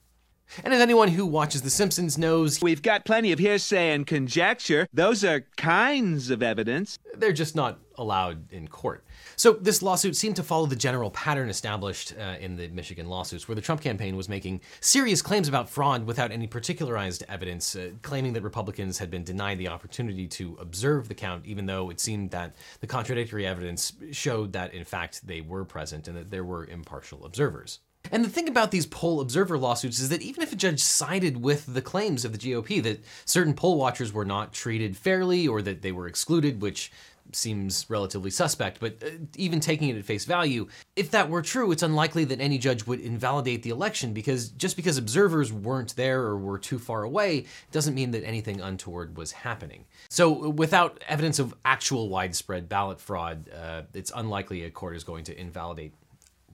And 0.65 0.75
as 0.75 0.81
anyone 0.81 1.09
who 1.09 1.25
watches 1.25 1.63
The 1.63 1.71
Simpsons 1.71 2.19
knows, 2.19 2.61
We've 2.61 2.83
got 2.83 3.05
plenty 3.07 3.33
of 3.33 3.39
hearsay 3.39 3.93
and 3.95 4.07
conjecture. 4.07 4.87
Those 4.93 5.25
are 5.25 5.47
kinds 5.57 6.29
of 6.31 6.43
evidence. 6.43 6.99
they're 7.15 7.33
just 7.33 7.57
not 7.57 7.79
allowed 7.97 8.53
in 8.53 8.69
court. 8.69 9.05
So 9.37 9.53
this 9.53 9.83
lawsuit 9.83 10.17
seemed 10.17 10.37
to 10.37 10.43
follow 10.43 10.67
the 10.67 10.77
general 10.77 11.11
pattern 11.11 11.49
established 11.49 12.15
uh, 12.19 12.37
in 12.41 12.57
the 12.57 12.69
Michigan 12.69 13.09
lawsuits, 13.09 13.49
where 13.49 13.55
the 13.55 13.61
Trump 13.61 13.81
campaign 13.81 14.17
was 14.17 14.29
making 14.29 14.61
serious 14.81 15.23
claims 15.23 15.49
about 15.49 15.69
fraud 15.69 16.07
without 16.07 16.31
any 16.31 16.47
particularized 16.47 17.25
evidence, 17.29 17.77
uh, 17.77 17.91
claiming 18.03 18.33
that 18.33 18.43
Republicans 18.43 18.99
had 18.99 19.11
been 19.11 19.25
denied 19.25 19.59
the 19.59 19.69
opportunity 19.69 20.27
to 20.29 20.57
observe 20.61 21.09
the 21.09 21.15
count, 21.15 21.45
even 21.47 21.67
though 21.67 21.91
it 21.91 22.01
seemed 22.01 22.31
that 22.31 22.55
the 22.81 22.87
contradictory 22.87 23.47
evidence 23.47 23.93
showed 24.11 24.53
that 24.53 24.75
in 24.75 24.85
fact 24.85 25.27
they 25.27 25.41
were 25.41 25.65
present 25.65 26.09
and 26.09 26.17
that 26.17 26.31
there 26.31 26.45
were 26.45 26.67
impartial 26.67 27.25
observers. 27.25 27.81
And 28.11 28.25
the 28.25 28.29
thing 28.29 28.49
about 28.49 28.73
these 28.73 28.87
poll 28.87 29.21
observer 29.21 29.57
lawsuits 29.57 30.01
is 30.01 30.09
that 30.09 30.23
even 30.23 30.43
if 30.43 30.53
a 30.53 30.57
judge 30.57 30.81
sided 30.81 31.43
with 31.43 31.73
the 31.73 31.83
claims 31.83 32.25
of 32.25 32.33
the 32.33 32.39
GOP 32.39 32.83
that 32.83 33.05
certain 33.25 33.55
poll 33.55 33.79
watchers 33.79 34.13
were 34.13 34.25
not 34.25 34.53
treated 34.53 34.97
fairly 34.97 35.47
or 35.47 35.63
that 35.63 35.83
they 35.83 35.93
were 35.93 36.09
excluded, 36.09 36.61
which 36.61 36.91
seems 37.35 37.87
relatively 37.89 38.31
suspect, 38.31 38.81
but 38.81 39.03
uh, 39.05 39.11
even 39.37 39.61
taking 39.61 39.89
it 39.89 39.97
at 39.97 40.05
face 40.05 40.25
value, 40.25 40.69
if 40.97 41.11
that 41.11 41.29
were 41.29 41.43
true, 41.43 41.73
it's 41.73 41.83
unlikely 41.83 42.25
that 42.25 42.41
any 42.41 42.59
judge 42.59 42.87
would 42.87 43.01
invalidate 43.01 43.63
the 43.63 43.71
election 43.71 44.13
because 44.13 44.49
just 44.51 44.77
because 44.77 44.99
observers 44.99 45.53
weren't 45.53 45.97
there 45.97 46.23
or 46.23 46.39
were 46.39 46.59
too 46.59 46.79
far 46.79 47.03
away 47.03 47.45
doesn't 47.71 47.95
mean 47.95 48.11
that 48.13 48.25
anything 48.25 48.61
untoward 48.61 49.17
was 49.17 49.33
happening. 49.33 49.85
So, 50.09 50.49
without 50.51 51.03
evidence 51.09 51.39
of 51.39 51.55
actual 51.65 52.09
widespread 52.09 52.69
ballot 52.69 53.01
fraud, 53.01 53.51
uh, 53.51 53.83
it's 53.95 54.13
unlikely 54.15 54.65
a 54.65 54.71
court 54.71 54.97
is 54.97 55.05
going 55.05 55.25
to 55.25 55.39
invalidate 55.39 55.95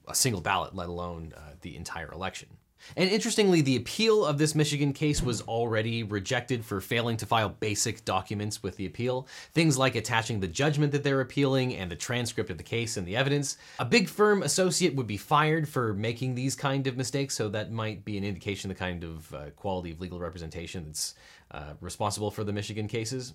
a 0.07 0.15
single 0.15 0.41
ballot, 0.41 0.75
let 0.75 0.89
alone 0.89 1.33
uh, 1.35 1.51
the 1.61 1.75
entire 1.75 2.11
election. 2.11 2.49
And 2.95 3.09
interestingly, 3.09 3.61
the 3.61 3.75
appeal 3.75 4.25
of 4.25 4.37
this 4.37 4.55
Michigan 4.55 4.93
case 4.93 5.21
was 5.21 5.41
already 5.41 6.03
rejected 6.03 6.65
for 6.65 6.81
failing 6.81 7.17
to 7.17 7.25
file 7.25 7.49
basic 7.49 8.05
documents 8.05 8.63
with 8.63 8.77
the 8.77 8.85
appeal. 8.85 9.27
Things 9.53 9.77
like 9.77 9.95
attaching 9.95 10.39
the 10.39 10.47
judgment 10.47 10.91
that 10.91 11.03
they're 11.03 11.21
appealing 11.21 11.75
and 11.75 11.91
the 11.91 11.95
transcript 11.95 12.49
of 12.49 12.57
the 12.57 12.63
case 12.63 12.97
and 12.97 13.07
the 13.07 13.15
evidence. 13.15 13.57
A 13.79 13.85
big 13.85 14.09
firm 14.09 14.43
associate 14.43 14.95
would 14.95 15.07
be 15.07 15.17
fired 15.17 15.67
for 15.67 15.93
making 15.93 16.35
these 16.35 16.55
kind 16.55 16.87
of 16.87 16.97
mistakes, 16.97 17.35
so 17.35 17.49
that 17.49 17.71
might 17.71 18.05
be 18.05 18.17
an 18.17 18.23
indication 18.23 18.69
of 18.69 18.77
the 18.77 18.79
kind 18.79 19.03
of 19.03 19.33
uh, 19.33 19.49
quality 19.55 19.91
of 19.91 19.99
legal 19.99 20.19
representation 20.19 20.85
that's 20.85 21.15
uh, 21.51 21.73
responsible 21.81 22.31
for 22.31 22.43
the 22.43 22.53
Michigan 22.53 22.87
cases. 22.87 23.33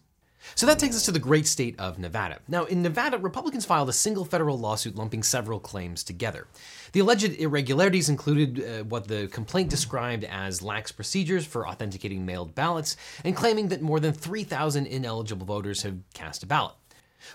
So 0.54 0.66
that 0.66 0.78
takes 0.78 0.96
us 0.96 1.04
to 1.04 1.12
the 1.12 1.18
great 1.18 1.46
state 1.46 1.78
of 1.78 1.98
Nevada. 1.98 2.38
Now, 2.48 2.64
in 2.64 2.82
Nevada, 2.82 3.18
Republicans 3.18 3.64
filed 3.64 3.88
a 3.88 3.92
single 3.92 4.24
federal 4.24 4.58
lawsuit 4.58 4.96
lumping 4.96 5.22
several 5.22 5.58
claims 5.58 6.04
together. 6.04 6.46
The 6.92 7.00
alleged 7.00 7.32
irregularities 7.40 8.08
included 8.08 8.62
uh, 8.62 8.84
what 8.84 9.08
the 9.08 9.26
complaint 9.28 9.70
described 9.70 10.24
as 10.24 10.62
lax 10.62 10.92
procedures 10.92 11.44
for 11.46 11.66
authenticating 11.66 12.24
mailed 12.24 12.54
ballots 12.54 12.96
and 13.24 13.34
claiming 13.34 13.68
that 13.68 13.82
more 13.82 14.00
than 14.00 14.12
3,000 14.12 14.86
ineligible 14.86 15.46
voters 15.46 15.82
have 15.82 15.98
cast 16.14 16.42
a 16.42 16.46
ballot. 16.46 16.74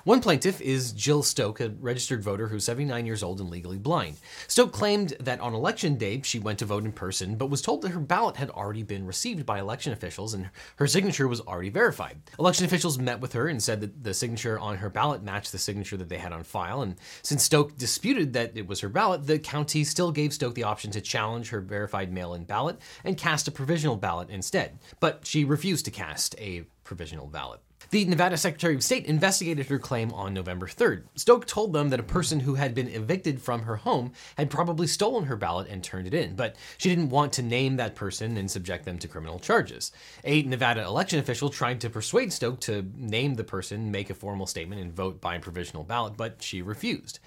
One 0.03 0.21
plaintiff 0.21 0.61
is 0.61 0.91
Jill 0.91 1.23
Stokke, 1.23 1.59
a 1.59 1.69
registered 1.69 2.23
voter 2.23 2.47
who's 2.47 2.63
79 2.63 3.05
years 3.05 3.23
old 3.23 3.39
and 3.39 3.49
legally 3.49 3.77
blind. 3.77 4.17
Stokke 4.47 4.71
claimed 4.71 5.15
that 5.19 5.39
on 5.39 5.53
election 5.53 5.95
day 5.95 6.21
she 6.23 6.39
went 6.39 6.59
to 6.59 6.65
vote 6.65 6.85
in 6.85 6.91
person, 6.91 7.35
but 7.35 7.49
was 7.49 7.61
told 7.61 7.81
that 7.81 7.89
her 7.89 7.99
ballot 7.99 8.37
had 8.37 8.49
already 8.49 8.83
been 8.83 9.05
received 9.05 9.45
by 9.45 9.59
election 9.59 9.93
officials 9.93 10.33
and 10.33 10.49
her 10.77 10.87
signature 10.87 11.27
was 11.27 11.41
already 11.41 11.69
verified. 11.69 12.17
Election 12.37 12.65
officials 12.65 12.97
met 12.97 13.19
with 13.19 13.33
her 13.33 13.47
and 13.47 13.61
said 13.61 13.81
that 13.81 14.03
the 14.03 14.13
signature 14.13 14.59
on 14.59 14.77
her 14.77 14.89
ballot 14.89 15.23
matched 15.23 15.51
the 15.51 15.57
signature 15.57 15.97
that 15.97 16.09
they 16.09 16.17
had 16.17 16.33
on 16.33 16.43
file, 16.43 16.81
and 16.81 16.95
since 17.21 17.43
Stokke 17.43 17.77
disputed 17.77 18.33
that 18.33 18.55
it 18.55 18.67
was 18.67 18.79
her 18.79 18.89
ballot, 18.89 19.25
the 19.25 19.39
county 19.39 19.83
still 19.83 20.11
gave 20.11 20.33
Stokke 20.33 20.55
the 20.55 20.63
option 20.63 20.91
to 20.91 21.01
challenge 21.01 21.49
her 21.49 21.61
verified 21.61 22.11
mail 22.11 22.33
in 22.33 22.43
ballot 22.43 22.79
and 23.03 23.17
cast 23.17 23.47
a 23.47 23.51
provisional 23.51 23.95
ballot 23.95 24.29
instead. 24.29 24.79
But 24.99 25.25
she 25.25 25.43
refused 25.43 25.85
to 25.85 25.91
cast 25.91 26.35
a 26.39 26.65
provisional 26.83 27.27
ballot. 27.27 27.61
The 27.91 28.05
Nevada 28.05 28.37
Secretary 28.37 28.75
of 28.75 28.83
State 28.83 29.07
investigated 29.07 29.65
her 29.65 29.79
claim 29.79 30.13
on 30.13 30.31
November 30.31 30.67
3rd. 30.67 31.05
Stokke 31.15 31.47
told 31.47 31.73
them 31.73 31.89
that 31.89 31.99
a 31.99 32.03
person 32.03 32.39
who 32.39 32.53
had 32.53 32.75
been 32.75 32.87
evicted 32.87 33.41
from 33.41 33.63
her 33.63 33.77
home 33.77 34.11
had 34.37 34.51
probably 34.51 34.85
stolen 34.85 35.23
her 35.23 35.35
ballot 35.35 35.67
and 35.71 35.83
turned 35.83 36.05
it 36.05 36.13
in, 36.13 36.35
but 36.35 36.55
she 36.77 36.89
didn't 36.89 37.09
want 37.09 37.33
to 37.33 37.41
name 37.41 37.77
that 37.77 37.95
person 37.95 38.37
and 38.37 38.51
subject 38.51 38.85
them 38.85 38.99
to 38.99 39.07
criminal 39.07 39.39
charges. 39.39 39.91
A 40.23 40.43
Nevada 40.43 40.83
election 40.83 41.17
official 41.17 41.49
tried 41.49 41.81
to 41.81 41.89
persuade 41.89 42.31
Stokke 42.31 42.59
to 42.59 42.85
name 42.95 43.33
the 43.33 43.43
person, 43.43 43.89
make 43.89 44.11
a 44.11 44.13
formal 44.13 44.45
statement, 44.45 44.81
and 44.81 44.93
vote 44.93 45.19
by 45.19 45.39
provisional 45.39 45.83
ballot, 45.83 46.15
but 46.15 46.43
she 46.43 46.61
refused. 46.61 47.17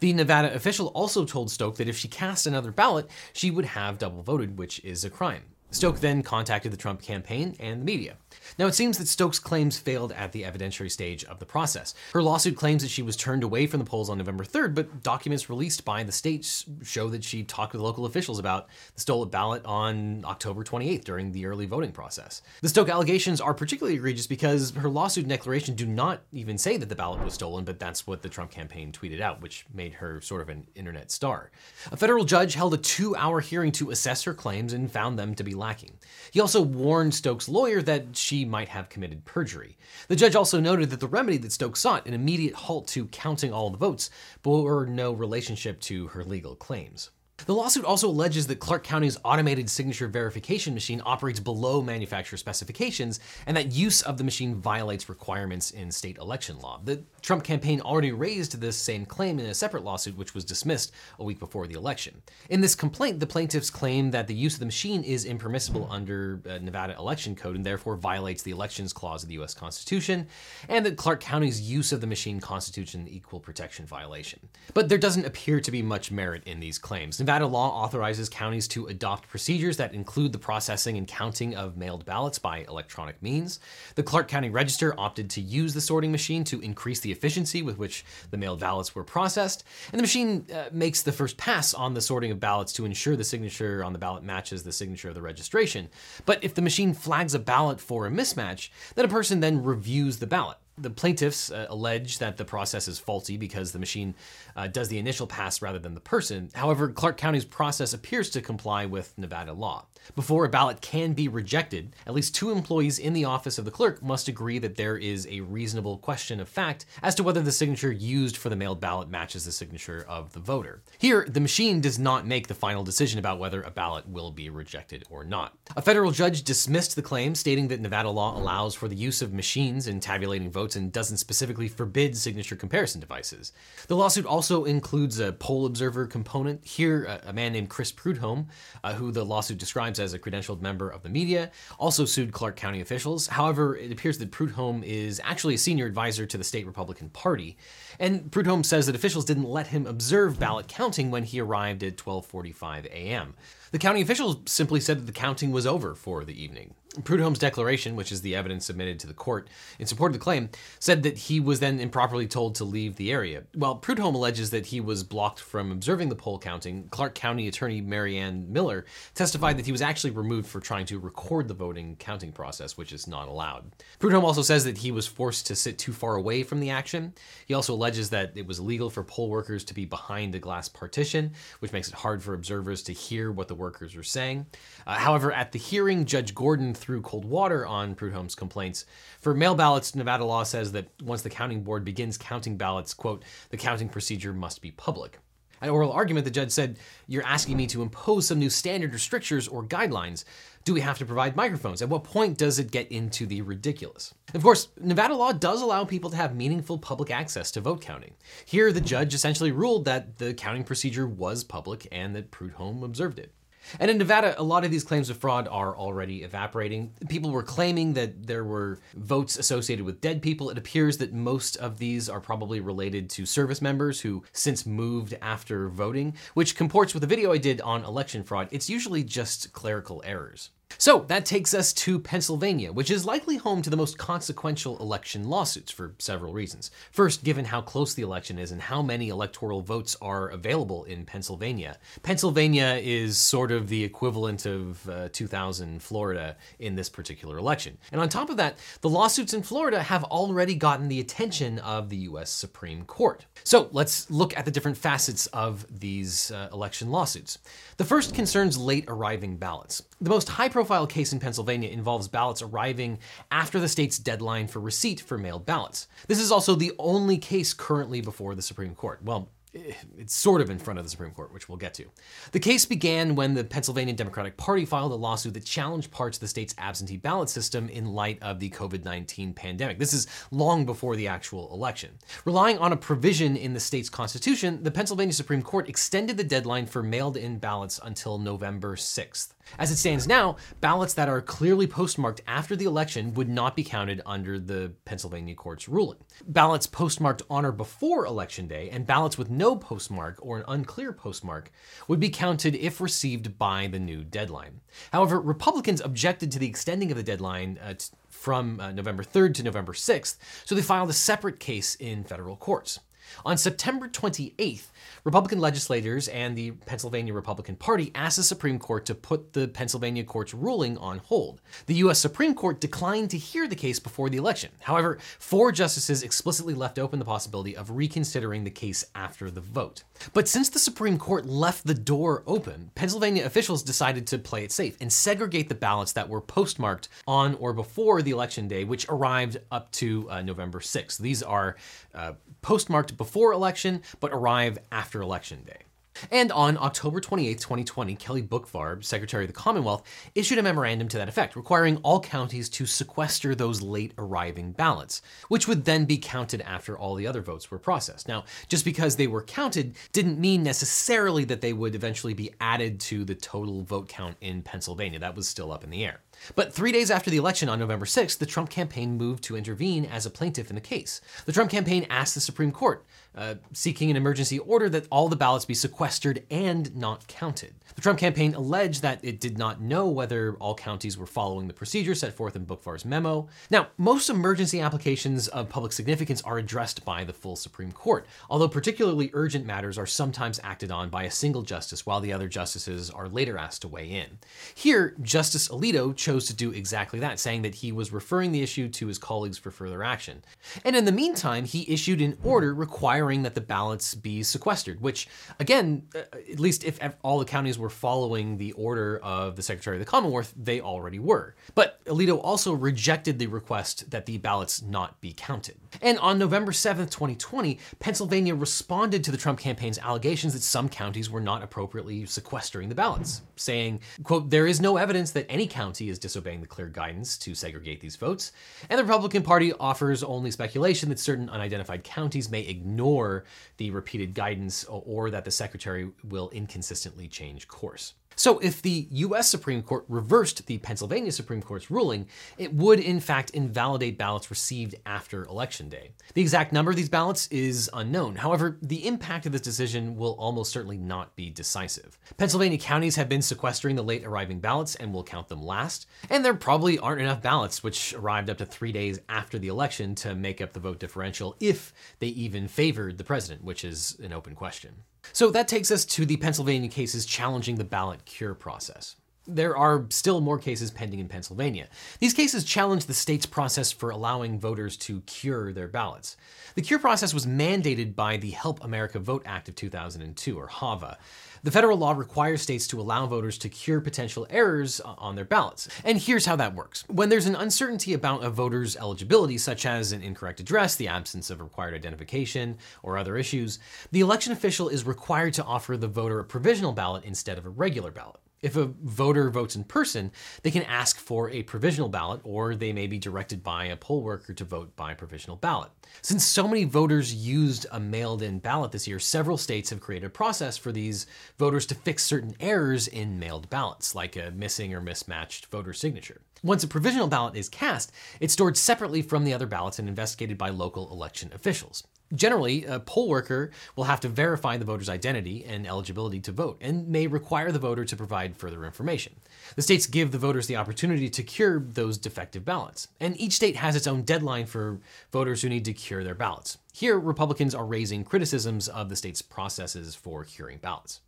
The 0.00 0.12
Nevada 0.12 0.52
official 0.54 0.88
also 0.88 1.24
told 1.24 1.50
Stokke 1.50 1.76
that 1.76 1.88
if 1.88 1.96
she 1.96 2.08
cast 2.08 2.46
another 2.46 2.72
ballot, 2.72 3.08
she 3.32 3.50
would 3.50 3.64
have 3.64 3.96
double 3.96 4.22
voted, 4.22 4.58
which 4.58 4.84
is 4.84 5.02
a 5.02 5.08
crime. 5.08 5.44
Stokke 5.72 6.00
then 6.00 6.22
contacted 6.24 6.72
the 6.72 6.76
Trump 6.76 7.00
campaign 7.00 7.54
and 7.60 7.80
the 7.80 7.84
media. 7.84 8.16
Now, 8.58 8.66
it 8.66 8.74
seems 8.74 8.98
that 8.98 9.08
Stokke's 9.08 9.38
claims 9.38 9.78
failed 9.78 10.12
at 10.12 10.32
the 10.32 10.42
evidentiary 10.42 10.90
stage 10.90 11.24
of 11.24 11.38
the 11.38 11.46
process. 11.46 11.94
Her 12.12 12.22
lawsuit 12.22 12.56
claims 12.56 12.82
that 12.82 12.90
she 12.90 13.02
was 13.02 13.16
turned 13.16 13.42
away 13.42 13.66
from 13.66 13.78
the 13.78 13.86
polls 13.86 14.10
on 14.10 14.18
November 14.18 14.44
3rd, 14.44 14.74
but 14.74 15.02
documents 15.02 15.48
released 15.48 15.84
by 15.84 16.02
the 16.02 16.12
state 16.12 16.64
show 16.82 17.08
that 17.08 17.24
she 17.24 17.42
talked 17.42 17.72
with 17.72 17.82
local 17.82 18.06
officials 18.06 18.38
about 18.38 18.68
the 18.94 19.00
stolen 19.00 19.28
ballot 19.28 19.64
on 19.64 20.24
October 20.24 20.64
28th 20.64 21.04
during 21.04 21.32
the 21.32 21.46
early 21.46 21.66
voting 21.66 21.92
process. 21.92 22.42
The 22.62 22.68
Stokes 22.68 22.90
allegations 22.90 23.40
are 23.40 23.54
particularly 23.54 23.96
egregious 23.96 24.26
because 24.26 24.72
her 24.72 24.88
lawsuit 24.88 25.26
declaration 25.28 25.74
do 25.74 25.86
not 25.86 26.22
even 26.32 26.58
say 26.58 26.76
that 26.76 26.88
the 26.88 26.94
ballot 26.94 27.24
was 27.24 27.34
stolen, 27.34 27.64
but 27.64 27.78
that's 27.78 28.06
what 28.06 28.22
the 28.22 28.28
Trump 28.28 28.50
campaign 28.50 28.92
tweeted 28.92 29.20
out, 29.20 29.40
which 29.40 29.66
made 29.72 29.94
her 29.94 30.20
sort 30.20 30.42
of 30.42 30.48
an 30.48 30.66
internet 30.74 31.10
star. 31.10 31.50
A 31.90 31.96
federal 31.96 32.24
judge 32.24 32.54
held 32.54 32.74
a 32.74 32.78
two 32.78 33.16
hour 33.16 33.40
hearing 33.40 33.72
to 33.72 33.90
assess 33.90 34.24
her 34.24 34.34
claims 34.34 34.72
and 34.72 34.90
found 34.90 35.18
them 35.18 35.34
to 35.34 35.44
be 35.44 35.54
lacking. 35.54 35.92
He 36.30 36.40
also 36.40 36.60
warned 36.60 37.14
Stokke's 37.14 37.48
lawyer 37.48 37.82
that 37.82 38.16
she 38.20 38.44
might 38.44 38.68
have 38.68 38.88
committed 38.88 39.24
perjury. 39.24 39.76
The 40.08 40.16
judge 40.16 40.36
also 40.36 40.60
noted 40.60 40.90
that 40.90 41.00
the 41.00 41.08
remedy 41.08 41.38
that 41.38 41.52
Stokes 41.52 41.80
sought, 41.80 42.06
an 42.06 42.14
immediate 42.14 42.54
halt 42.54 42.86
to 42.88 43.06
counting 43.06 43.52
all 43.52 43.70
the 43.70 43.78
votes, 43.78 44.10
bore 44.42 44.86
no 44.86 45.12
relationship 45.12 45.80
to 45.80 46.08
her 46.08 46.22
legal 46.22 46.54
claims. 46.54 47.10
The 47.46 47.54
lawsuit 47.54 47.84
also 47.84 48.08
alleges 48.08 48.46
that 48.48 48.60
Clark 48.60 48.84
County's 48.84 49.18
automated 49.24 49.70
signature 49.70 50.08
verification 50.08 50.74
machine 50.74 51.00
operates 51.04 51.40
below 51.40 51.82
manufacturer 51.82 52.36
specifications 52.36 53.20
and 53.46 53.56
that 53.56 53.72
use 53.72 54.02
of 54.02 54.18
the 54.18 54.24
machine 54.24 54.56
violates 54.56 55.08
requirements 55.08 55.70
in 55.70 55.90
state 55.90 56.18
election 56.18 56.58
law. 56.58 56.80
The 56.84 57.02
Trump 57.22 57.44
campaign 57.44 57.80
already 57.80 58.12
raised 58.12 58.60
this 58.60 58.76
same 58.76 59.06
claim 59.06 59.38
in 59.38 59.46
a 59.46 59.54
separate 59.54 59.84
lawsuit, 59.84 60.16
which 60.16 60.34
was 60.34 60.44
dismissed 60.44 60.92
a 61.18 61.24
week 61.24 61.38
before 61.38 61.66
the 61.66 61.74
election. 61.74 62.22
In 62.48 62.60
this 62.60 62.74
complaint, 62.74 63.20
the 63.20 63.26
plaintiffs 63.26 63.70
claim 63.70 64.10
that 64.10 64.26
the 64.26 64.34
use 64.34 64.54
of 64.54 64.60
the 64.60 64.66
machine 64.66 65.02
is 65.02 65.24
impermissible 65.24 65.88
under 65.90 66.40
uh, 66.48 66.58
Nevada 66.58 66.96
election 66.98 67.36
code 67.36 67.56
and 67.56 67.64
therefore 67.64 67.96
violates 67.96 68.42
the 68.42 68.50
elections 68.50 68.92
clause 68.92 69.22
of 69.22 69.28
the 69.28 69.34
U.S. 69.34 69.54
Constitution, 69.54 70.26
and 70.68 70.84
that 70.86 70.96
Clark 70.96 71.20
County's 71.20 71.60
use 71.60 71.92
of 71.92 72.00
the 72.00 72.06
machine 72.06 72.40
constitutes 72.40 72.94
an 72.94 73.08
equal 73.08 73.40
protection 73.40 73.86
violation. 73.86 74.40
But 74.74 74.88
there 74.88 74.98
doesn't 74.98 75.26
appear 75.26 75.60
to 75.60 75.70
be 75.70 75.82
much 75.82 76.10
merit 76.10 76.42
in 76.44 76.60
these 76.60 76.78
claims. 76.78 77.18
Nevada 77.30 77.46
law 77.46 77.84
authorizes 77.84 78.28
counties 78.28 78.66
to 78.66 78.86
adopt 78.86 79.28
procedures 79.28 79.76
that 79.76 79.94
include 79.94 80.32
the 80.32 80.38
processing 80.38 80.98
and 80.98 81.06
counting 81.06 81.54
of 81.54 81.76
mailed 81.76 82.04
ballots 82.04 82.40
by 82.40 82.64
electronic 82.68 83.22
means. 83.22 83.60
The 83.94 84.02
Clark 84.02 84.26
County 84.26 84.50
Register 84.50 84.98
opted 84.98 85.30
to 85.30 85.40
use 85.40 85.72
the 85.72 85.80
sorting 85.80 86.10
machine 86.10 86.42
to 86.42 86.60
increase 86.60 86.98
the 86.98 87.12
efficiency 87.12 87.62
with 87.62 87.78
which 87.78 88.04
the 88.32 88.36
mailed 88.36 88.58
ballots 88.58 88.96
were 88.96 89.04
processed, 89.04 89.62
and 89.92 90.00
the 90.00 90.02
machine 90.02 90.44
uh, 90.52 90.70
makes 90.72 91.02
the 91.02 91.12
first 91.12 91.36
pass 91.36 91.72
on 91.72 91.94
the 91.94 92.00
sorting 92.00 92.32
of 92.32 92.40
ballots 92.40 92.72
to 92.72 92.84
ensure 92.84 93.14
the 93.14 93.22
signature 93.22 93.84
on 93.84 93.92
the 93.92 94.00
ballot 94.00 94.24
matches 94.24 94.64
the 94.64 94.72
signature 94.72 95.08
of 95.08 95.14
the 95.14 95.22
registration. 95.22 95.88
But 96.26 96.42
if 96.42 96.56
the 96.56 96.62
machine 96.62 96.94
flags 96.94 97.32
a 97.32 97.38
ballot 97.38 97.80
for 97.80 98.08
a 98.08 98.10
mismatch, 98.10 98.70
then 98.96 99.04
a 99.04 99.08
person 99.08 99.38
then 99.38 99.62
reviews 99.62 100.18
the 100.18 100.26
ballot. 100.26 100.56
The 100.80 100.90
plaintiffs 100.90 101.50
uh, 101.50 101.66
allege 101.68 102.18
that 102.18 102.36
the 102.36 102.44
process 102.44 102.88
is 102.88 102.98
faulty 102.98 103.36
because 103.36 103.72
the 103.72 103.78
machine 103.78 104.14
uh, 104.56 104.66
does 104.66 104.88
the 104.88 104.98
initial 104.98 105.26
pass 105.26 105.60
rather 105.60 105.78
than 105.78 105.94
the 105.94 106.00
person. 106.00 106.50
However, 106.54 106.88
Clark 106.88 107.16
County's 107.16 107.44
process 107.44 107.92
appears 107.92 108.30
to 108.30 108.40
comply 108.40 108.86
with 108.86 109.12
Nevada 109.18 109.52
law. 109.52 109.86
Before 110.14 110.44
a 110.44 110.48
ballot 110.48 110.80
can 110.80 111.12
be 111.12 111.28
rejected, 111.28 111.94
at 112.06 112.14
least 112.14 112.34
two 112.34 112.50
employees 112.50 112.98
in 112.98 113.12
the 113.12 113.26
office 113.26 113.58
of 113.58 113.64
the 113.64 113.70
clerk 113.70 114.02
must 114.02 114.28
agree 114.28 114.58
that 114.58 114.76
there 114.76 114.96
is 114.96 115.26
a 115.26 115.40
reasonable 115.40 115.98
question 115.98 116.40
of 116.40 116.48
fact 116.48 116.86
as 117.02 117.14
to 117.16 117.22
whether 117.22 117.42
the 117.42 117.52
signature 117.52 117.92
used 117.92 118.36
for 118.36 118.48
the 118.48 118.56
mailed 118.56 118.80
ballot 118.80 119.10
matches 119.10 119.44
the 119.44 119.52
signature 119.52 120.04
of 120.08 120.32
the 120.32 120.40
voter. 120.40 120.82
Here, 120.98 121.26
the 121.28 121.40
machine 121.40 121.80
does 121.80 121.98
not 121.98 122.26
make 122.26 122.48
the 122.48 122.54
final 122.54 122.82
decision 122.82 123.18
about 123.18 123.38
whether 123.38 123.62
a 123.62 123.70
ballot 123.70 124.08
will 124.08 124.30
be 124.30 124.48
rejected 124.48 125.04
or 125.10 125.24
not. 125.24 125.56
A 125.76 125.82
federal 125.82 126.10
judge 126.10 126.42
dismissed 126.42 126.96
the 126.96 127.02
claim, 127.02 127.34
stating 127.34 127.68
that 127.68 127.80
Nevada 127.80 128.10
law 128.10 128.36
allows 128.36 128.74
for 128.74 128.88
the 128.88 128.96
use 128.96 129.20
of 129.22 129.32
machines 129.32 129.86
in 129.86 130.00
tabulating 130.00 130.50
votes 130.50 130.69
and 130.76 130.92
doesn't 130.92 131.18
specifically 131.18 131.68
forbid 131.68 132.16
signature 132.16 132.56
comparison 132.56 133.00
devices. 133.00 133.52
The 133.88 133.96
lawsuit 133.96 134.26
also 134.26 134.64
includes 134.64 135.18
a 135.18 135.32
poll 135.32 135.66
observer 135.66 136.06
component. 136.06 136.64
Here, 136.64 137.20
a 137.24 137.32
man 137.32 137.52
named 137.52 137.68
Chris 137.68 137.92
Prudhomme, 137.92 138.48
uh, 138.82 138.94
who 138.94 139.12
the 139.12 139.24
lawsuit 139.24 139.58
describes 139.58 139.98
as 139.98 140.14
a 140.14 140.18
credentialed 140.18 140.60
member 140.60 140.88
of 140.88 141.02
the 141.02 141.08
media, 141.08 141.50
also 141.78 142.04
sued 142.04 142.32
Clark 142.32 142.56
County 142.56 142.80
officials. 142.80 143.26
However, 143.26 143.76
it 143.76 143.92
appears 143.92 144.18
that 144.18 144.30
Prudhomme 144.30 144.82
is 144.84 145.20
actually 145.24 145.54
a 145.54 145.58
senior 145.58 145.86
advisor 145.86 146.26
to 146.26 146.38
the 146.38 146.44
state 146.44 146.66
Republican 146.66 147.10
Party. 147.10 147.56
And 147.98 148.30
Prudhomme 148.30 148.64
says 148.64 148.86
that 148.86 148.94
officials 148.94 149.24
didn't 149.24 149.44
let 149.44 149.68
him 149.68 149.86
observe 149.86 150.38
ballot 150.38 150.68
counting 150.68 151.10
when 151.10 151.24
he 151.24 151.40
arrived 151.40 151.82
at 151.82 151.96
12:45 151.96 152.86
a.m. 152.86 153.34
The 153.72 153.78
county 153.78 154.00
officials 154.00 154.38
simply 154.46 154.80
said 154.80 154.98
that 154.98 155.06
the 155.06 155.12
counting 155.12 155.52
was 155.52 155.66
over 155.66 155.94
for 155.94 156.24
the 156.24 156.42
evening. 156.42 156.74
Prudhomme's 157.04 157.38
declaration, 157.38 157.94
which 157.94 158.10
is 158.10 158.20
the 158.20 158.34
evidence 158.34 158.66
submitted 158.66 158.98
to 159.00 159.06
the 159.06 159.14
court 159.14 159.48
in 159.78 159.86
support 159.86 160.10
of 160.10 160.14
the 160.14 160.24
claim, 160.24 160.50
said 160.80 161.04
that 161.04 161.16
he 161.16 161.38
was 161.38 161.60
then 161.60 161.78
improperly 161.78 162.26
told 162.26 162.56
to 162.56 162.64
leave 162.64 162.96
the 162.96 163.12
area. 163.12 163.44
While 163.54 163.76
Prudhomme 163.76 164.16
alleges 164.16 164.50
that 164.50 164.66
he 164.66 164.80
was 164.80 165.04
blocked 165.04 165.38
from 165.38 165.70
observing 165.70 166.08
the 166.08 166.16
poll 166.16 166.38
counting, 166.38 166.88
Clark 166.90 167.14
County 167.14 167.46
Attorney 167.46 167.80
Marianne 167.80 168.52
Miller 168.52 168.86
testified 169.14 169.56
that 169.56 169.66
he 169.66 169.72
was 169.72 169.82
actually 169.82 170.10
removed 170.10 170.48
for 170.48 170.58
trying 170.58 170.84
to 170.86 170.98
record 170.98 171.46
the 171.46 171.54
voting 171.54 171.94
counting 171.96 172.32
process, 172.32 172.76
which 172.76 172.92
is 172.92 173.06
not 173.06 173.28
allowed. 173.28 173.70
Prudhomme 174.00 174.24
also 174.24 174.42
says 174.42 174.64
that 174.64 174.78
he 174.78 174.90
was 174.90 175.06
forced 175.06 175.46
to 175.46 175.54
sit 175.54 175.78
too 175.78 175.92
far 175.92 176.16
away 176.16 176.42
from 176.42 176.58
the 176.58 176.70
action. 176.70 177.14
He 177.46 177.54
also 177.54 177.74
alleges 177.74 178.10
that 178.10 178.32
it 178.34 178.46
was 178.46 178.58
illegal 178.58 178.90
for 178.90 179.04
poll 179.04 179.30
workers 179.30 179.62
to 179.64 179.74
be 179.74 179.84
behind 179.84 180.34
a 180.34 180.40
glass 180.40 180.68
partition, 180.68 181.34
which 181.60 181.72
makes 181.72 181.86
it 181.86 181.94
hard 181.94 182.20
for 182.20 182.34
observers 182.34 182.82
to 182.84 182.92
hear 182.92 183.30
what 183.30 183.46
the 183.46 183.54
workers 183.54 183.94
are 183.94 184.02
saying. 184.02 184.46
Uh, 184.88 184.94
however, 184.94 185.30
at 185.30 185.52
the 185.52 185.58
hearing, 185.58 186.04
Judge 186.04 186.34
Gordon 186.34 186.74
threw 186.80 187.02
cold 187.02 187.24
water 187.24 187.66
on 187.66 187.94
Prudhomme's 187.94 188.34
complaints. 188.34 188.84
For 189.20 189.34
mail 189.34 189.54
ballots, 189.54 189.94
Nevada 189.94 190.24
law 190.24 190.42
says 190.42 190.72
that 190.72 190.88
once 191.02 191.22
the 191.22 191.30
counting 191.30 191.62
board 191.62 191.84
begins 191.84 192.18
counting 192.18 192.56
ballots, 192.56 192.94
quote, 192.94 193.24
the 193.50 193.56
counting 193.56 193.88
procedure 193.88 194.32
must 194.32 194.62
be 194.62 194.70
public. 194.70 195.18
At 195.62 195.68
oral 195.68 195.92
argument, 195.92 196.24
the 196.24 196.30
judge 196.30 196.50
said, 196.50 196.78
You're 197.06 197.26
asking 197.26 197.56
me 197.56 197.66
to 197.68 197.82
impose 197.82 198.26
some 198.26 198.38
new 198.38 198.48
standard 198.48 198.94
or 198.94 198.98
strictures 198.98 199.46
or 199.46 199.62
guidelines. 199.62 200.24
Do 200.64 200.72
we 200.72 200.80
have 200.80 200.98
to 200.98 201.04
provide 201.04 201.36
microphones? 201.36 201.82
At 201.82 201.90
what 201.90 202.04
point 202.04 202.38
does 202.38 202.58
it 202.58 202.70
get 202.70 202.90
into 202.90 203.26
the 203.26 203.42
ridiculous? 203.42 204.14
Of 204.34 204.42
course, 204.42 204.68
Nevada 204.80 205.14
law 205.14 205.32
does 205.32 205.60
allow 205.60 205.84
people 205.84 206.10
to 206.10 206.16
have 206.16 206.34
meaningful 206.34 206.78
public 206.78 207.10
access 207.10 207.50
to 207.52 207.60
vote 207.60 207.80
counting. 207.80 208.14
Here, 208.46 208.72
the 208.72 208.80
judge 208.80 209.14
essentially 209.14 209.52
ruled 209.52 209.84
that 209.84 210.16
the 210.16 210.32
counting 210.32 210.64
procedure 210.64 211.06
was 211.06 211.44
public 211.44 211.86
and 211.92 212.16
that 212.16 212.30
Prudhomme 212.30 212.82
observed 212.82 213.18
it. 213.18 213.32
And 213.78 213.90
in 213.90 213.98
Nevada, 213.98 214.34
a 214.40 214.42
lot 214.42 214.64
of 214.64 214.70
these 214.70 214.84
claims 214.84 215.10
of 215.10 215.18
fraud 215.18 215.46
are 215.48 215.76
already 215.76 216.22
evaporating. 216.22 216.92
People 217.08 217.30
were 217.30 217.42
claiming 217.42 217.94
that 217.94 218.26
there 218.26 218.44
were 218.44 218.78
votes 218.94 219.38
associated 219.38 219.84
with 219.84 220.00
dead 220.00 220.22
people. 220.22 220.50
It 220.50 220.58
appears 220.58 220.98
that 220.98 221.12
most 221.12 221.56
of 221.56 221.78
these 221.78 222.08
are 222.08 222.20
probably 222.20 222.60
related 222.60 223.08
to 223.10 223.26
service 223.26 223.62
members 223.62 224.00
who 224.00 224.24
since 224.32 224.66
moved 224.66 225.16
after 225.22 225.68
voting, 225.68 226.14
which 226.34 226.56
comports 226.56 226.94
with 226.94 227.04
a 227.04 227.06
video 227.06 227.32
I 227.32 227.38
did 227.38 227.60
on 227.60 227.84
election 227.84 228.24
fraud. 228.24 228.48
It's 228.50 228.70
usually 228.70 229.04
just 229.04 229.52
clerical 229.52 230.02
errors. 230.04 230.50
So 230.78 231.00
that 231.08 231.24
takes 231.24 231.52
us 231.52 231.72
to 231.74 231.98
Pennsylvania, 231.98 232.72
which 232.72 232.90
is 232.90 233.04
likely 233.04 233.36
home 233.36 233.62
to 233.62 233.70
the 233.70 233.76
most 233.76 233.98
consequential 233.98 234.78
election 234.78 235.28
lawsuits 235.28 235.70
for 235.70 235.94
several 235.98 236.32
reasons. 236.32 236.70
First, 236.90 237.24
given 237.24 237.44
how 237.44 237.60
close 237.60 237.94
the 237.94 238.02
election 238.02 238.38
is 238.38 238.50
and 238.52 238.62
how 238.62 238.80
many 238.82 239.08
electoral 239.08 239.60
votes 239.60 239.96
are 240.00 240.28
available 240.28 240.84
in 240.84 241.04
Pennsylvania. 241.04 241.78
Pennsylvania 242.02 242.80
is 242.82 243.18
sort 243.18 243.50
of 243.50 243.68
the 243.68 243.84
equivalent 243.84 244.46
of 244.46 244.88
uh, 244.88 245.08
2000 245.12 245.82
Florida 245.82 246.36
in 246.58 246.74
this 246.76 246.88
particular 246.88 247.36
election. 247.36 247.76
And 247.92 248.00
on 248.00 248.08
top 248.08 248.30
of 248.30 248.36
that, 248.38 248.58
the 248.80 248.88
lawsuits 248.88 249.34
in 249.34 249.42
Florida 249.42 249.82
have 249.82 250.04
already 250.04 250.54
gotten 250.54 250.88
the 250.88 251.00
attention 251.00 251.58
of 251.58 251.88
the 251.88 251.96
US 251.96 252.30
Supreme 252.30 252.84
Court. 252.84 253.26
So 253.44 253.68
let's 253.72 254.10
look 254.10 254.36
at 254.36 254.44
the 254.44 254.50
different 254.50 254.76
facets 254.76 255.26
of 255.28 255.66
these 255.70 256.30
uh, 256.30 256.48
election 256.52 256.90
lawsuits. 256.90 257.38
The 257.76 257.84
first 257.84 258.14
concerns 258.14 258.56
late 258.56 258.84
arriving 258.88 259.36
ballots. 259.36 259.82
The 260.00 260.10
most 260.10 260.28
high 260.28 260.48
profile 260.60 260.86
case 260.86 261.10
in 261.14 261.18
Pennsylvania 261.18 261.70
involves 261.70 262.06
ballots 262.06 262.42
arriving 262.42 262.98
after 263.30 263.58
the 263.58 263.66
state's 263.66 263.98
deadline 263.98 264.46
for 264.46 264.60
receipt 264.60 265.00
for 265.00 265.16
mailed 265.16 265.46
ballots. 265.46 265.88
This 266.06 266.20
is 266.20 266.30
also 266.30 266.54
the 266.54 266.72
only 266.78 267.16
case 267.16 267.54
currently 267.54 268.02
before 268.02 268.34
the 268.34 268.42
Supreme 268.42 268.74
Court. 268.74 269.00
Well, 269.02 269.30
eh, 269.54 269.72
it's 269.96 270.14
sort 270.14 270.42
of 270.42 270.50
in 270.50 270.58
front 270.58 270.78
of 270.78 270.84
the 270.84 270.90
Supreme 270.90 271.12
Court, 271.12 271.32
which 271.32 271.48
we'll 271.48 271.56
get 271.56 271.72
to. 271.74 271.86
The 272.32 272.40
case 272.40 272.66
began 272.66 273.14
when 273.14 273.32
the 273.32 273.42
Pennsylvania 273.42 273.94
Democratic 273.94 274.36
Party 274.36 274.66
filed 274.66 274.92
a 274.92 274.96
lawsuit 274.96 275.32
that 275.32 275.46
challenged 275.46 275.90
parts 275.90 276.18
of 276.18 276.20
the 276.20 276.28
state's 276.28 276.54
absentee 276.58 276.98
ballot 276.98 277.30
system 277.30 277.70
in 277.70 277.86
light 277.86 278.18
of 278.20 278.38
the 278.38 278.50
COVID 278.50 278.84
19 278.84 279.32
pandemic. 279.32 279.78
This 279.78 279.94
is 279.94 280.08
long 280.30 280.66
before 280.66 280.94
the 280.94 281.08
actual 281.08 281.50
election. 281.54 281.92
Relying 282.26 282.58
on 282.58 282.74
a 282.74 282.76
provision 282.76 283.34
in 283.38 283.54
the 283.54 283.60
state's 283.60 283.88
constitution, 283.88 284.62
the 284.62 284.70
Pennsylvania 284.70 285.14
Supreme 285.14 285.40
Court 285.40 285.70
extended 285.70 286.18
the 286.18 286.24
deadline 286.24 286.66
for 286.66 286.82
mailed 286.82 287.16
in 287.16 287.38
ballots 287.38 287.80
until 287.82 288.18
November 288.18 288.76
6th. 288.76 289.28
As 289.58 289.70
it 289.70 289.76
stands 289.76 290.06
now, 290.06 290.36
ballots 290.60 290.94
that 290.94 291.08
are 291.08 291.20
clearly 291.20 291.66
postmarked 291.66 292.20
after 292.26 292.54
the 292.54 292.64
election 292.64 293.14
would 293.14 293.28
not 293.28 293.56
be 293.56 293.64
counted 293.64 294.00
under 294.06 294.38
the 294.38 294.72
Pennsylvania 294.84 295.34
court's 295.34 295.68
ruling. 295.68 295.98
Ballots 296.26 296.66
postmarked 296.66 297.22
on 297.28 297.44
or 297.44 297.52
before 297.52 298.06
Election 298.06 298.46
Day 298.46 298.70
and 298.70 298.86
ballots 298.86 299.18
with 299.18 299.30
no 299.30 299.56
postmark 299.56 300.18
or 300.20 300.38
an 300.38 300.44
unclear 300.48 300.92
postmark 300.92 301.50
would 301.88 302.00
be 302.00 302.10
counted 302.10 302.54
if 302.54 302.80
received 302.80 303.38
by 303.38 303.66
the 303.66 303.78
new 303.78 304.04
deadline. 304.04 304.60
However, 304.92 305.20
Republicans 305.20 305.80
objected 305.80 306.30
to 306.32 306.38
the 306.38 306.48
extending 306.48 306.90
of 306.90 306.96
the 306.96 307.02
deadline 307.02 307.58
uh, 307.62 307.74
t- 307.74 307.86
from 308.08 308.60
uh, 308.60 308.72
November 308.72 309.02
3rd 309.02 309.34
to 309.34 309.42
November 309.42 309.72
6th, 309.72 310.16
so 310.44 310.54
they 310.54 310.62
filed 310.62 310.90
a 310.90 310.94
separate 310.94 311.40
case 311.40 311.74
in 311.76 312.04
federal 312.04 312.36
courts. 312.36 312.80
On 313.24 313.36
September 313.36 313.88
28th, 313.88 314.68
Republican 315.04 315.40
legislators 315.40 316.08
and 316.08 316.36
the 316.36 316.52
Pennsylvania 316.52 317.14
Republican 317.14 317.56
Party 317.56 317.90
asked 317.94 318.16
the 318.16 318.22
Supreme 318.22 318.58
Court 318.58 318.86
to 318.86 318.94
put 318.94 319.32
the 319.32 319.48
Pennsylvania 319.48 320.04
court's 320.04 320.34
ruling 320.34 320.76
on 320.78 320.98
hold. 320.98 321.40
The 321.66 321.74
U.S. 321.74 321.98
Supreme 321.98 322.34
Court 322.34 322.60
declined 322.60 323.10
to 323.10 323.18
hear 323.18 323.46
the 323.48 323.56
case 323.56 323.78
before 323.78 324.10
the 324.10 324.18
election. 324.18 324.50
However, 324.60 324.98
four 325.18 325.52
justices 325.52 326.02
explicitly 326.02 326.54
left 326.54 326.78
open 326.78 326.98
the 326.98 327.04
possibility 327.04 327.56
of 327.56 327.70
reconsidering 327.70 328.44
the 328.44 328.50
case 328.50 328.84
after 328.94 329.30
the 329.30 329.40
vote. 329.40 329.84
But 330.12 330.28
since 330.28 330.48
the 330.48 330.58
Supreme 330.58 330.98
Court 330.98 331.26
left 331.26 331.66
the 331.66 331.74
door 331.74 332.22
open, 332.26 332.70
Pennsylvania 332.74 333.24
officials 333.24 333.62
decided 333.62 334.06
to 334.08 334.18
play 334.18 334.44
it 334.44 334.52
safe 334.52 334.76
and 334.80 334.92
segregate 334.92 335.48
the 335.48 335.54
ballots 335.54 335.92
that 335.92 336.08
were 336.08 336.20
postmarked 336.20 336.88
on 337.06 337.34
or 337.34 337.52
before 337.52 338.02
the 338.02 338.10
election 338.10 338.48
day, 338.48 338.64
which 338.64 338.86
arrived 338.88 339.38
up 339.50 339.70
to 339.72 340.08
uh, 340.10 340.22
November 340.22 340.60
6th. 340.60 340.98
These 340.98 341.22
are 341.22 341.56
uh, 341.94 342.12
postmarked 342.42 342.96
before 342.96 343.32
election, 343.32 343.82
but 344.00 344.12
arrive 344.12 344.58
after 344.72 345.02
election 345.02 345.42
day. 345.44 345.62
And 346.10 346.32
on 346.32 346.56
October 346.56 347.00
28, 347.00 347.38
2020, 347.38 347.94
Kelly 347.96 348.22
Boockvar, 348.22 348.82
Secretary 348.84 349.24
of 349.24 349.28
the 349.28 349.34
Commonwealth, 349.34 349.82
issued 350.14 350.38
a 350.38 350.42
memorandum 350.42 350.88
to 350.88 350.98
that 350.98 351.08
effect, 351.08 351.36
requiring 351.36 351.76
all 351.78 352.00
counties 352.00 352.48
to 352.50 352.66
sequester 352.66 353.34
those 353.34 353.62
late 353.62 353.92
arriving 353.98 354.52
ballots, 354.52 355.02
which 355.28 355.48
would 355.48 355.64
then 355.64 355.84
be 355.84 355.98
counted 355.98 356.40
after 356.42 356.78
all 356.78 356.94
the 356.94 357.06
other 357.06 357.22
votes 357.22 357.50
were 357.50 357.58
processed. 357.58 358.08
Now, 358.08 358.24
just 358.48 358.64
because 358.64 358.96
they 358.96 359.06
were 359.06 359.22
counted 359.22 359.76
didn't 359.92 360.20
mean 360.20 360.42
necessarily 360.42 361.24
that 361.24 361.40
they 361.40 361.52
would 361.52 361.74
eventually 361.74 362.14
be 362.14 362.30
added 362.40 362.80
to 362.80 363.04
the 363.04 363.14
total 363.14 363.62
vote 363.62 363.88
count 363.88 364.16
in 364.20 364.42
Pennsylvania. 364.42 364.98
That 364.98 365.16
was 365.16 365.28
still 365.28 365.52
up 365.52 365.64
in 365.64 365.70
the 365.70 365.84
air. 365.84 366.00
But 366.34 366.52
three 366.52 366.72
days 366.72 366.90
after 366.90 367.10
the 367.10 367.16
election 367.16 367.48
on 367.48 367.58
November 367.58 367.86
6th, 367.86 368.18
the 368.18 368.26
Trump 368.26 368.50
campaign 368.50 368.96
moved 368.96 369.24
to 369.24 369.36
intervene 369.36 369.84
as 369.84 370.06
a 370.06 370.10
plaintiff 370.10 370.50
in 370.50 370.54
the 370.54 370.60
case. 370.60 371.00
The 371.26 371.32
Trump 371.32 371.50
campaign 371.50 371.86
asked 371.90 372.14
the 372.14 372.20
Supreme 372.20 372.52
Court, 372.52 372.84
uh, 373.14 373.34
seeking 373.52 373.90
an 373.90 373.96
emergency 373.96 374.38
order 374.38 374.68
that 374.68 374.86
all 374.90 375.08
the 375.08 375.16
ballots 375.16 375.44
be 375.44 375.54
sequestered 375.54 376.24
and 376.30 376.74
not 376.76 377.06
counted. 377.08 377.54
The 377.74 377.80
Trump 377.80 377.98
campaign 377.98 378.34
alleged 378.34 378.82
that 378.82 379.00
it 379.02 379.20
did 379.20 379.38
not 379.38 379.60
know 379.60 379.88
whether 379.88 380.34
all 380.34 380.54
counties 380.54 380.96
were 380.96 381.06
following 381.06 381.48
the 381.48 381.54
procedure 381.54 381.94
set 381.94 382.12
forth 382.12 382.36
in 382.36 382.46
Boockvar's 382.46 382.84
memo. 382.84 383.28
Now, 383.50 383.68
most 383.78 384.10
emergency 384.10 384.60
applications 384.60 385.28
of 385.28 385.48
public 385.48 385.72
significance 385.72 386.22
are 386.22 386.38
addressed 386.38 386.84
by 386.84 387.04
the 387.04 387.12
full 387.12 387.36
Supreme 387.36 387.72
Court, 387.72 388.06
although 388.28 388.48
particularly 388.48 389.10
urgent 389.12 389.46
matters 389.46 389.78
are 389.78 389.86
sometimes 389.86 390.40
acted 390.44 390.70
on 390.70 390.88
by 390.88 391.04
a 391.04 391.10
single 391.10 391.42
justice 391.42 391.86
while 391.86 392.00
the 392.00 392.12
other 392.12 392.28
justices 392.28 392.90
are 392.90 393.08
later 393.08 393.38
asked 393.38 393.62
to 393.62 393.68
weigh 393.68 393.90
in. 393.90 394.18
Here, 394.54 394.94
Justice 395.02 395.48
Alito 395.48 395.94
chose 395.96 396.09
to 396.18 396.34
do 396.34 396.50
exactly 396.50 396.98
that, 397.00 397.18
saying 397.20 397.42
that 397.42 397.54
he 397.54 397.72
was 397.72 397.92
referring 397.92 398.32
the 398.32 398.42
issue 398.42 398.68
to 398.68 398.86
his 398.86 398.98
colleagues 398.98 399.38
for 399.38 399.50
further 399.50 399.82
action. 399.84 400.22
And 400.64 400.74
in 400.74 400.84
the 400.84 400.92
meantime, 400.92 401.44
he 401.44 401.70
issued 401.72 402.00
an 402.00 402.16
order 402.24 402.54
requiring 402.54 403.22
that 403.22 403.34
the 403.34 403.40
ballots 403.40 403.94
be 403.94 404.22
sequestered, 404.22 404.80
which, 404.80 405.08
again, 405.38 405.86
uh, 405.94 406.00
at 406.30 406.40
least 406.40 406.64
if 406.64 406.78
all 407.02 407.18
the 407.18 407.24
counties 407.24 407.58
were 407.58 407.70
following 407.70 408.38
the 408.38 408.52
order 408.52 408.98
of 409.02 409.36
the 409.36 409.42
Secretary 409.42 409.76
of 409.76 409.80
the 409.80 409.86
Commonwealth, 409.86 410.34
they 410.36 410.60
already 410.60 410.98
were. 410.98 411.34
But 411.54 411.84
Alito 411.84 412.20
also 412.22 412.52
rejected 412.52 413.18
the 413.18 413.26
request 413.26 413.90
that 413.90 414.06
the 414.06 414.18
ballots 414.18 414.62
not 414.62 415.00
be 415.00 415.12
counted. 415.12 415.56
And 415.82 415.98
on 415.98 416.18
November 416.18 416.52
7th, 416.52 416.90
2020, 416.90 417.58
Pennsylvania 417.78 418.34
responded 418.34 419.04
to 419.04 419.10
the 419.10 419.16
Trump 419.16 419.38
campaign's 419.38 419.78
allegations 419.78 420.32
that 420.32 420.42
some 420.42 420.68
counties 420.68 421.10
were 421.10 421.20
not 421.20 421.42
appropriately 421.42 422.06
sequestering 422.06 422.68
the 422.68 422.74
ballots, 422.74 423.22
saying, 423.36 423.80
quote, 424.02 424.30
there 424.30 424.46
is 424.46 424.60
no 424.60 424.76
evidence 424.76 425.10
that 425.12 425.26
any 425.28 425.46
county 425.46 425.88
is 425.88 425.98
disobeying 426.00 426.40
the 426.40 426.46
clear 426.46 426.68
guidance 426.68 427.16
to 427.18 427.34
segregate 427.34 427.80
these 427.80 427.96
votes, 427.96 428.32
and 428.68 428.78
the 428.78 428.84
Republican 428.84 429.22
Party 429.22 429.52
offers 429.54 430.02
only 430.02 430.30
speculation 430.30 430.88
that 430.88 430.98
certain 430.98 431.28
unidentified 431.30 431.84
counties 431.84 432.30
may 432.30 432.40
ignore 432.42 433.24
the 433.58 433.70
repeated 433.70 434.14
guidance 434.14 434.64
or 434.68 435.10
that 435.10 435.24
the 435.24 435.30
secretary 435.30 435.90
will 436.08 436.30
inconsistently 436.30 437.08
change 437.08 437.48
course. 437.48 437.94
So, 438.16 438.38
if 438.40 438.60
the 438.60 438.86
US 438.90 439.30
Supreme 439.30 439.62
Court 439.62 439.84
reversed 439.88 440.46
the 440.46 440.58
Pennsylvania 440.58 441.10
Supreme 441.10 441.40
Court's 441.40 441.70
ruling, 441.70 442.06
it 442.36 442.52
would 442.52 442.78
in 442.78 443.00
fact 443.00 443.30
invalidate 443.30 443.96
ballots 443.96 444.28
received 444.28 444.74
after 444.84 445.24
Election 445.24 445.70
Day. 445.70 445.92
The 446.12 446.20
exact 446.20 446.52
number 446.52 446.70
of 446.70 446.76
these 446.76 446.90
ballots 446.90 447.28
is 447.28 447.70
unknown. 447.72 448.16
However, 448.16 448.58
the 448.60 448.86
impact 448.86 449.24
of 449.24 449.32
this 449.32 449.40
decision 449.40 449.96
will 449.96 450.16
almost 450.18 450.52
certainly 450.52 450.76
not 450.76 451.16
be 451.16 451.30
decisive. 451.30 451.98
Pennsylvania 452.18 452.58
counties 452.58 452.96
have 452.96 453.08
been 453.08 453.22
sequestering 453.22 453.76
the 453.76 453.82
late 453.82 454.04
arriving 454.04 454.40
ballots 454.40 454.74
and 454.74 454.92
will 454.92 455.04
count 455.04 455.28
them 455.28 455.42
last, 455.42 455.86
and 456.10 456.22
there 456.22 456.34
probably 456.34 456.78
aren't 456.78 457.00
enough 457.00 457.22
ballots 457.22 457.62
which 457.62 457.94
arrived 457.94 458.28
up 458.28 458.38
to 458.38 458.44
three 458.44 458.72
days 458.72 459.00
after 459.08 459.38
the 459.38 459.48
election 459.48 459.94
to 459.94 460.14
make 460.14 460.42
up 460.42 460.52
the 460.52 460.60
vote 460.60 460.78
differential 460.78 461.36
if 461.40 461.72
they 462.00 462.08
even 462.08 462.48
favored 462.48 462.98
the 462.98 463.04
president, 463.04 463.44
which 463.44 463.64
is 463.64 463.98
an 464.02 464.12
open 464.12 464.34
question. 464.34 464.74
So 465.12 465.30
that 465.30 465.48
takes 465.48 465.70
us 465.70 465.84
to 465.86 466.06
the 466.06 466.16
Pennsylvania 466.16 466.68
cases 466.68 467.06
challenging 467.06 467.56
the 467.56 467.64
ballot 467.64 468.04
cure 468.04 468.34
process. 468.34 468.96
There 469.26 469.56
are 469.56 469.86
still 469.90 470.20
more 470.20 470.38
cases 470.38 470.70
pending 470.70 470.98
in 470.98 471.06
Pennsylvania. 471.06 471.68
These 471.98 472.14
cases 472.14 472.42
challenge 472.42 472.86
the 472.86 472.94
state's 472.94 473.26
process 473.26 473.70
for 473.70 473.90
allowing 473.90 474.40
voters 474.40 474.76
to 474.78 475.02
cure 475.02 475.52
their 475.52 475.68
ballots. 475.68 476.16
The 476.54 476.62
cure 476.62 476.78
process 476.78 477.14
was 477.14 477.26
mandated 477.26 477.94
by 477.94 478.16
the 478.16 478.30
Help 478.30 478.64
America 478.64 478.98
Vote 478.98 479.22
Act 479.26 479.48
of 479.48 479.54
2002, 479.54 480.38
or 480.38 480.46
HAVA. 480.48 480.98
The 481.42 481.50
federal 481.50 481.78
law 481.78 481.92
requires 481.92 482.42
states 482.42 482.66
to 482.68 482.80
allow 482.80 483.06
voters 483.06 483.38
to 483.38 483.48
cure 483.48 483.80
potential 483.80 484.26
errors 484.28 484.78
on 484.80 485.16
their 485.16 485.24
ballots. 485.24 485.68
And 485.84 485.96
here's 485.98 486.26
how 486.26 486.36
that 486.36 486.54
works. 486.54 486.84
When 486.88 487.08
there's 487.08 487.24
an 487.24 487.34
uncertainty 487.34 487.94
about 487.94 488.22
a 488.22 488.28
voter's 488.28 488.76
eligibility, 488.76 489.38
such 489.38 489.64
as 489.64 489.92
an 489.92 490.02
incorrect 490.02 490.40
address, 490.40 490.76
the 490.76 490.88
absence 490.88 491.30
of 491.30 491.40
required 491.40 491.72
identification, 491.72 492.58
or 492.82 492.98
other 492.98 493.16
issues, 493.16 493.58
the 493.90 494.00
election 494.00 494.34
official 494.34 494.68
is 494.68 494.84
required 494.84 495.32
to 495.34 495.44
offer 495.44 495.78
the 495.78 495.88
voter 495.88 496.20
a 496.20 496.24
provisional 496.24 496.72
ballot 496.72 497.04
instead 497.04 497.38
of 497.38 497.46
a 497.46 497.50
regular 497.50 497.90
ballot. 497.90 498.20
If 498.42 498.56
a 498.56 498.64
voter 498.64 499.28
votes 499.28 499.54
in 499.54 499.64
person, 499.64 500.12
they 500.42 500.50
can 500.50 500.62
ask 500.62 500.98
for 500.98 501.28
a 501.28 501.42
provisional 501.42 501.90
ballot, 501.90 502.22
or 502.24 502.54
they 502.54 502.72
may 502.72 502.86
be 502.86 502.98
directed 502.98 503.42
by 503.42 503.66
a 503.66 503.76
poll 503.76 504.02
worker 504.02 504.32
to 504.32 504.44
vote 504.44 504.74
by 504.76 504.94
provisional 504.94 505.36
ballot. 505.36 505.70
Since 506.00 506.24
so 506.24 506.48
many 506.48 506.64
voters 506.64 507.14
used 507.14 507.66
a 507.70 507.78
mailed 507.78 508.22
in 508.22 508.38
ballot 508.38 508.72
this 508.72 508.88
year, 508.88 508.98
several 508.98 509.36
states 509.36 509.68
have 509.68 509.82
created 509.82 510.06
a 510.06 510.10
process 510.10 510.56
for 510.56 510.72
these 510.72 511.06
voters 511.38 511.66
to 511.66 511.74
fix 511.74 512.02
certain 512.02 512.34
errors 512.40 512.88
in 512.88 513.18
mailed 513.18 513.50
ballots, 513.50 513.94
like 513.94 514.16
a 514.16 514.30
missing 514.30 514.72
or 514.72 514.80
mismatched 514.80 515.44
voter 515.46 515.74
signature. 515.74 516.22
Once 516.42 516.64
a 516.64 516.68
provisional 516.68 517.08
ballot 517.08 517.36
is 517.36 517.50
cast, 517.50 517.92
it's 518.20 518.32
stored 518.32 518.56
separately 518.56 519.02
from 519.02 519.24
the 519.24 519.34
other 519.34 519.46
ballots 519.46 519.78
and 519.78 519.86
investigated 519.86 520.38
by 520.38 520.48
local 520.48 520.90
election 520.90 521.30
officials. 521.34 521.84
Generally, 522.14 522.64
a 522.64 522.80
poll 522.80 523.08
worker 523.08 523.52
will 523.76 523.84
have 523.84 524.00
to 524.00 524.08
verify 524.08 524.56
the 524.56 524.64
voter's 524.64 524.88
identity 524.88 525.44
and 525.44 525.66
eligibility 525.66 526.18
to 526.20 526.32
vote 526.32 526.58
and 526.60 526.88
may 526.88 527.06
require 527.06 527.52
the 527.52 527.58
voter 527.58 527.84
to 527.84 527.96
provide 527.96 528.36
further 528.36 528.64
information. 528.64 529.14
The 529.54 529.62
states 529.62 529.86
give 529.86 530.10
the 530.10 530.18
voters 530.18 530.48
the 530.48 530.56
opportunity 530.56 531.08
to 531.08 531.22
cure 531.22 531.60
those 531.60 531.98
defective 531.98 532.44
ballots, 532.44 532.88
and 532.98 533.18
each 533.20 533.34
state 533.34 533.56
has 533.56 533.76
its 533.76 533.86
own 533.86 534.02
deadline 534.02 534.46
for 534.46 534.80
voters 535.12 535.42
who 535.42 535.48
need 535.48 535.64
to 535.66 535.72
cure 535.72 536.02
their 536.02 536.14
ballots. 536.14 536.58
Here, 536.72 536.98
Republicans 536.98 537.54
are 537.54 537.66
raising 537.66 538.04
criticisms 538.04 538.68
of 538.68 538.88
the 538.88 538.96
state's 538.96 539.22
processes 539.22 539.94
for 539.94 540.24
curing 540.24 540.58
ballots. 540.58 541.00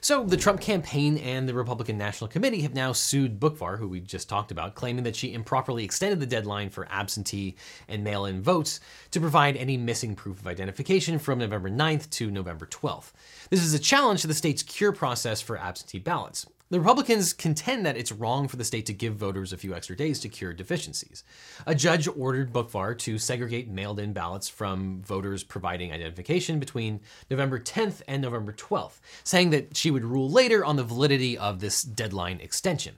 So 0.00 0.24
the 0.24 0.36
Trump 0.36 0.60
campaign 0.60 1.18
and 1.18 1.48
the 1.48 1.54
Republican 1.54 1.98
National 1.98 2.28
Committee 2.28 2.62
have 2.62 2.74
now 2.74 2.92
sued 2.92 3.38
Boockvar, 3.38 3.78
who 3.78 3.88
we 3.88 4.00
just 4.00 4.28
talked 4.28 4.50
about, 4.50 4.74
claiming 4.74 5.04
that 5.04 5.16
she 5.16 5.34
improperly 5.34 5.84
extended 5.84 6.20
the 6.20 6.26
deadline 6.26 6.70
for 6.70 6.88
absentee 6.90 7.56
and 7.88 8.02
mail-in 8.02 8.42
votes 8.42 8.80
to 9.10 9.20
provide 9.20 9.56
any 9.56 9.76
missing 9.76 10.14
proof 10.14 10.40
of 10.40 10.46
identification 10.46 11.18
from 11.18 11.38
November 11.38 11.70
9th 11.70 12.10
to 12.10 12.30
November 12.30 12.66
12th. 12.66 13.12
This 13.50 13.62
is 13.62 13.74
a 13.74 13.78
challenge 13.78 14.22
to 14.22 14.26
the 14.26 14.34
state's 14.34 14.62
cure 14.62 14.92
process 14.92 15.40
for 15.40 15.58
absentee 15.58 15.98
ballots. 15.98 16.46
The 16.72 16.80
Republicans 16.80 17.34
contend 17.34 17.84
that 17.84 17.98
it's 17.98 18.10
wrong 18.10 18.48
for 18.48 18.56
the 18.56 18.64
state 18.64 18.86
to 18.86 18.94
give 18.94 19.16
voters 19.16 19.52
a 19.52 19.58
few 19.58 19.74
extra 19.74 19.94
days 19.94 20.18
to 20.20 20.30
cure 20.30 20.54
deficiencies. 20.54 21.22
A 21.66 21.74
judge 21.74 22.08
ordered 22.08 22.50
Boockvar 22.50 22.98
to 23.00 23.18
segregate 23.18 23.68
mailed 23.68 24.00
in 24.00 24.14
ballots 24.14 24.48
from 24.48 25.02
voters 25.02 25.44
providing 25.44 25.92
identification 25.92 26.58
between 26.58 27.00
November 27.30 27.60
10th 27.60 28.00
and 28.08 28.22
November 28.22 28.54
12th, 28.54 29.00
saying 29.22 29.50
that 29.50 29.76
she 29.76 29.90
would 29.90 30.02
rule 30.02 30.30
later 30.30 30.64
on 30.64 30.76
the 30.76 30.82
validity 30.82 31.36
of 31.36 31.60
this 31.60 31.82
deadline 31.82 32.40
extension. 32.40 32.94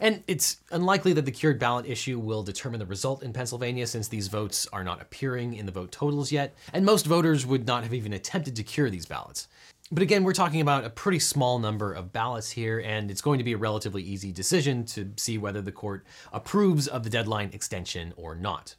And 0.00 0.24
it's 0.26 0.56
unlikely 0.72 1.12
that 1.12 1.24
the 1.24 1.30
cured 1.30 1.60
ballot 1.60 1.86
issue 1.86 2.18
will 2.18 2.42
determine 2.42 2.80
the 2.80 2.86
result 2.86 3.22
in 3.22 3.32
Pennsylvania 3.32 3.86
since 3.86 4.08
these 4.08 4.26
votes 4.26 4.66
are 4.72 4.82
not 4.82 5.00
appearing 5.00 5.54
in 5.54 5.66
the 5.66 5.70
vote 5.70 5.92
totals 5.92 6.32
yet, 6.32 6.56
and 6.72 6.84
most 6.84 7.06
voters 7.06 7.46
would 7.46 7.68
not 7.68 7.84
have 7.84 7.94
even 7.94 8.14
attempted 8.14 8.56
to 8.56 8.64
cure 8.64 8.90
these 8.90 9.06
ballots. 9.06 9.46
But 9.92 10.02
again, 10.02 10.24
we're 10.24 10.32
talking 10.32 10.62
about 10.62 10.86
a 10.86 10.90
pretty 10.90 11.18
small 11.18 11.58
number 11.58 11.92
of 11.92 12.14
ballots 12.14 12.50
here, 12.50 12.80
and 12.80 13.10
it's 13.10 13.20
going 13.20 13.36
to 13.36 13.44
be 13.44 13.52
a 13.52 13.58
relatively 13.58 14.02
easy 14.02 14.32
decision 14.32 14.86
to 14.86 15.12
see 15.18 15.36
whether 15.36 15.60
the 15.60 15.70
court 15.70 16.06
approves 16.32 16.88
of 16.88 17.04
the 17.04 17.10
deadline 17.10 17.50
extension 17.52 18.14
or 18.16 18.34
not. 18.34 18.74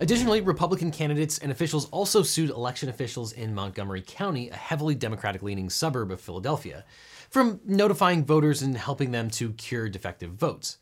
Additionally, 0.00 0.40
Republican 0.40 0.90
candidates 0.90 1.36
and 1.36 1.52
officials 1.52 1.86
also 1.90 2.22
sued 2.22 2.48
election 2.48 2.88
officials 2.88 3.34
in 3.34 3.54
Montgomery 3.54 4.02
County, 4.04 4.48
a 4.48 4.56
heavily 4.56 4.94
Democratic 4.94 5.42
leaning 5.42 5.68
suburb 5.68 6.10
of 6.10 6.18
Philadelphia, 6.18 6.86
from 7.28 7.60
notifying 7.66 8.24
voters 8.24 8.62
and 8.62 8.74
helping 8.74 9.10
them 9.10 9.28
to 9.28 9.52
cure 9.52 9.90
defective 9.90 10.32
votes. 10.32 10.78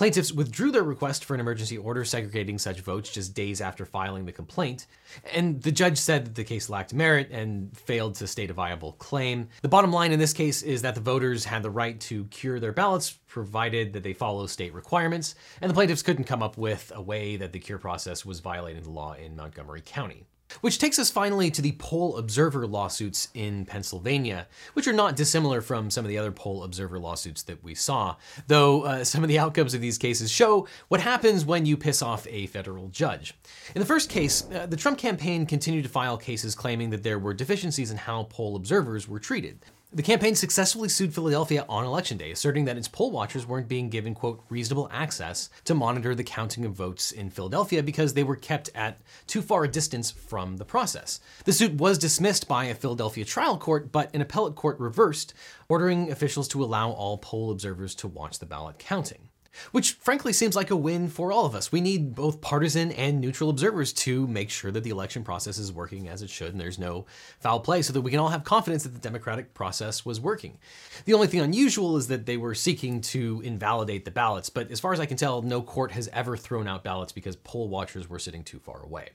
Plaintiffs 0.00 0.32
withdrew 0.32 0.70
their 0.70 0.82
request 0.82 1.26
for 1.26 1.34
an 1.34 1.40
emergency 1.40 1.76
order 1.76 2.06
segregating 2.06 2.58
such 2.58 2.80
votes 2.80 3.12
just 3.12 3.34
days 3.34 3.60
after 3.60 3.84
filing 3.84 4.24
the 4.24 4.32
complaint, 4.32 4.86
and 5.34 5.60
the 5.60 5.70
judge 5.70 5.98
said 5.98 6.24
that 6.24 6.34
the 6.34 6.42
case 6.42 6.70
lacked 6.70 6.94
merit 6.94 7.28
and 7.30 7.76
failed 7.76 8.14
to 8.14 8.26
state 8.26 8.48
a 8.48 8.54
viable 8.54 8.92
claim. 8.94 9.50
The 9.60 9.68
bottom 9.68 9.92
line 9.92 10.12
in 10.12 10.18
this 10.18 10.32
case 10.32 10.62
is 10.62 10.80
that 10.80 10.94
the 10.94 11.02
voters 11.02 11.44
had 11.44 11.62
the 11.62 11.68
right 11.68 12.00
to 12.00 12.24
cure 12.30 12.58
their 12.58 12.72
ballots 12.72 13.18
provided 13.26 13.92
that 13.92 14.02
they 14.02 14.14
follow 14.14 14.46
state 14.46 14.72
requirements, 14.72 15.34
and 15.60 15.68
the 15.68 15.74
plaintiffs 15.74 16.00
couldn't 16.00 16.24
come 16.24 16.42
up 16.42 16.56
with 16.56 16.90
a 16.94 17.02
way 17.02 17.36
that 17.36 17.52
the 17.52 17.58
cure 17.58 17.76
process 17.76 18.24
was 18.24 18.40
violating 18.40 18.82
the 18.82 18.88
law 18.88 19.12
in 19.12 19.36
Montgomery 19.36 19.82
County. 19.84 20.24
Which 20.60 20.78
takes 20.78 20.98
us 20.98 21.10
finally 21.10 21.50
to 21.50 21.62
the 21.62 21.72
poll 21.72 22.16
observer 22.16 22.66
lawsuits 22.66 23.28
in 23.34 23.64
Pennsylvania, 23.64 24.46
which 24.74 24.88
are 24.88 24.92
not 24.92 25.16
dissimilar 25.16 25.60
from 25.60 25.90
some 25.90 26.04
of 26.04 26.08
the 26.08 26.18
other 26.18 26.32
poll 26.32 26.64
observer 26.64 26.98
lawsuits 26.98 27.42
that 27.44 27.62
we 27.62 27.74
saw, 27.74 28.16
though 28.46 28.82
uh, 28.82 29.04
some 29.04 29.22
of 29.22 29.28
the 29.28 29.38
outcomes 29.38 29.74
of 29.74 29.80
these 29.80 29.98
cases 29.98 30.30
show 30.30 30.66
what 30.88 31.00
happens 31.00 31.44
when 31.44 31.66
you 31.66 31.76
piss 31.76 32.02
off 32.02 32.26
a 32.28 32.46
federal 32.46 32.88
judge. 32.88 33.34
In 33.74 33.80
the 33.80 33.86
first 33.86 34.10
case, 34.10 34.44
uh, 34.52 34.66
the 34.66 34.76
Trump 34.76 34.98
campaign 34.98 35.46
continued 35.46 35.84
to 35.84 35.88
file 35.88 36.16
cases 36.16 36.54
claiming 36.54 36.90
that 36.90 37.02
there 37.02 37.18
were 37.18 37.34
deficiencies 37.34 37.90
in 37.90 37.96
how 37.96 38.24
poll 38.24 38.56
observers 38.56 39.08
were 39.08 39.18
treated. 39.18 39.64
The 39.92 40.04
campaign 40.04 40.36
successfully 40.36 40.88
sued 40.88 41.12
Philadelphia 41.12 41.64
on 41.68 41.84
election 41.84 42.16
day, 42.16 42.30
asserting 42.30 42.64
that 42.66 42.76
its 42.76 42.86
poll 42.86 43.10
watchers 43.10 43.44
weren't 43.44 43.66
being 43.66 43.88
given, 43.88 44.14
quote, 44.14 44.44
reasonable 44.48 44.88
access 44.92 45.50
to 45.64 45.74
monitor 45.74 46.14
the 46.14 46.22
counting 46.22 46.64
of 46.64 46.74
votes 46.74 47.10
in 47.10 47.28
Philadelphia 47.28 47.82
because 47.82 48.14
they 48.14 48.22
were 48.22 48.36
kept 48.36 48.70
at 48.72 49.00
too 49.26 49.42
far 49.42 49.64
a 49.64 49.68
distance 49.68 50.08
from 50.12 50.58
the 50.58 50.64
process. 50.64 51.18
The 51.44 51.52
suit 51.52 51.74
was 51.74 51.98
dismissed 51.98 52.46
by 52.46 52.66
a 52.66 52.74
Philadelphia 52.76 53.24
trial 53.24 53.58
court, 53.58 53.90
but 53.90 54.14
an 54.14 54.20
appellate 54.20 54.54
court 54.54 54.78
reversed, 54.78 55.34
ordering 55.68 56.12
officials 56.12 56.46
to 56.48 56.62
allow 56.62 56.92
all 56.92 57.18
poll 57.18 57.50
observers 57.50 57.96
to 57.96 58.06
watch 58.06 58.38
the 58.38 58.46
ballot 58.46 58.78
counting. 58.78 59.29
Which 59.72 59.92
frankly 59.92 60.32
seems 60.32 60.56
like 60.56 60.70
a 60.70 60.76
win 60.76 61.08
for 61.08 61.32
all 61.32 61.46
of 61.46 61.54
us. 61.54 61.72
We 61.72 61.80
need 61.80 62.14
both 62.14 62.40
partisan 62.40 62.92
and 62.92 63.20
neutral 63.20 63.50
observers 63.50 63.92
to 63.94 64.26
make 64.26 64.50
sure 64.50 64.70
that 64.70 64.84
the 64.84 64.90
election 64.90 65.24
process 65.24 65.58
is 65.58 65.72
working 65.72 66.08
as 66.08 66.22
it 66.22 66.30
should 66.30 66.52
and 66.52 66.60
there's 66.60 66.78
no 66.78 67.06
foul 67.40 67.60
play 67.60 67.82
so 67.82 67.92
that 67.92 68.00
we 68.00 68.10
can 68.10 68.20
all 68.20 68.28
have 68.28 68.44
confidence 68.44 68.82
that 68.84 68.94
the 68.94 68.98
democratic 68.98 69.54
process 69.54 70.04
was 70.04 70.20
working. 70.20 70.58
The 71.04 71.14
only 71.14 71.26
thing 71.26 71.40
unusual 71.40 71.96
is 71.96 72.08
that 72.08 72.26
they 72.26 72.36
were 72.36 72.54
seeking 72.54 73.00
to 73.02 73.40
invalidate 73.44 74.04
the 74.04 74.10
ballots, 74.10 74.50
but 74.50 74.70
as 74.70 74.80
far 74.80 74.92
as 74.92 75.00
I 75.00 75.06
can 75.06 75.16
tell, 75.16 75.42
no 75.42 75.62
court 75.62 75.92
has 75.92 76.08
ever 76.12 76.36
thrown 76.36 76.68
out 76.68 76.84
ballots 76.84 77.12
because 77.12 77.36
poll 77.36 77.68
watchers 77.68 78.08
were 78.08 78.18
sitting 78.18 78.44
too 78.44 78.58
far 78.58 78.82
away. 78.82 79.10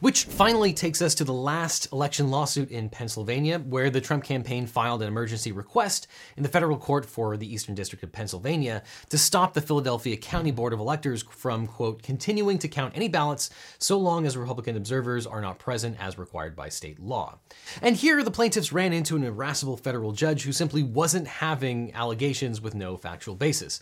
Which 0.00 0.24
finally 0.24 0.72
takes 0.72 1.02
us 1.02 1.14
to 1.16 1.24
the 1.24 1.32
last 1.32 1.92
election 1.92 2.30
lawsuit 2.30 2.70
in 2.70 2.88
Pennsylvania, 2.88 3.58
where 3.58 3.90
the 3.90 4.00
Trump 4.00 4.24
campaign 4.24 4.66
filed 4.66 5.02
an 5.02 5.08
emergency 5.08 5.52
request 5.52 6.06
in 6.36 6.42
the 6.42 6.48
federal 6.48 6.78
court 6.78 7.04
for 7.04 7.36
the 7.36 7.52
Eastern 7.52 7.74
District 7.74 8.02
of 8.04 8.12
Pennsylvania 8.12 8.82
to 9.10 9.18
stop 9.18 9.54
the 9.54 9.60
Philadelphia 9.60 10.16
County 10.16 10.50
Board 10.50 10.72
of 10.72 10.80
Electors 10.80 11.22
from, 11.22 11.66
quote, 11.66 12.02
continuing 12.02 12.58
to 12.58 12.68
count 12.68 12.96
any 12.96 13.08
ballots 13.08 13.50
so 13.78 13.98
long 13.98 14.26
as 14.26 14.36
Republican 14.36 14.76
observers 14.76 15.26
are 15.26 15.40
not 15.40 15.58
present 15.58 15.96
as 16.00 16.18
required 16.18 16.54
by 16.54 16.68
state 16.68 17.00
law. 17.00 17.38
And 17.80 17.96
here 17.96 18.22
the 18.22 18.30
plaintiffs 18.30 18.72
ran 18.72 18.92
into 18.92 19.16
an 19.16 19.24
irascible 19.24 19.76
federal 19.76 20.12
judge 20.12 20.44
who 20.44 20.52
simply 20.52 20.82
wasn't 20.82 21.26
having 21.26 21.92
allegations 21.94 22.60
with 22.60 22.74
no 22.74 22.96
factual 22.96 23.34
basis. 23.34 23.80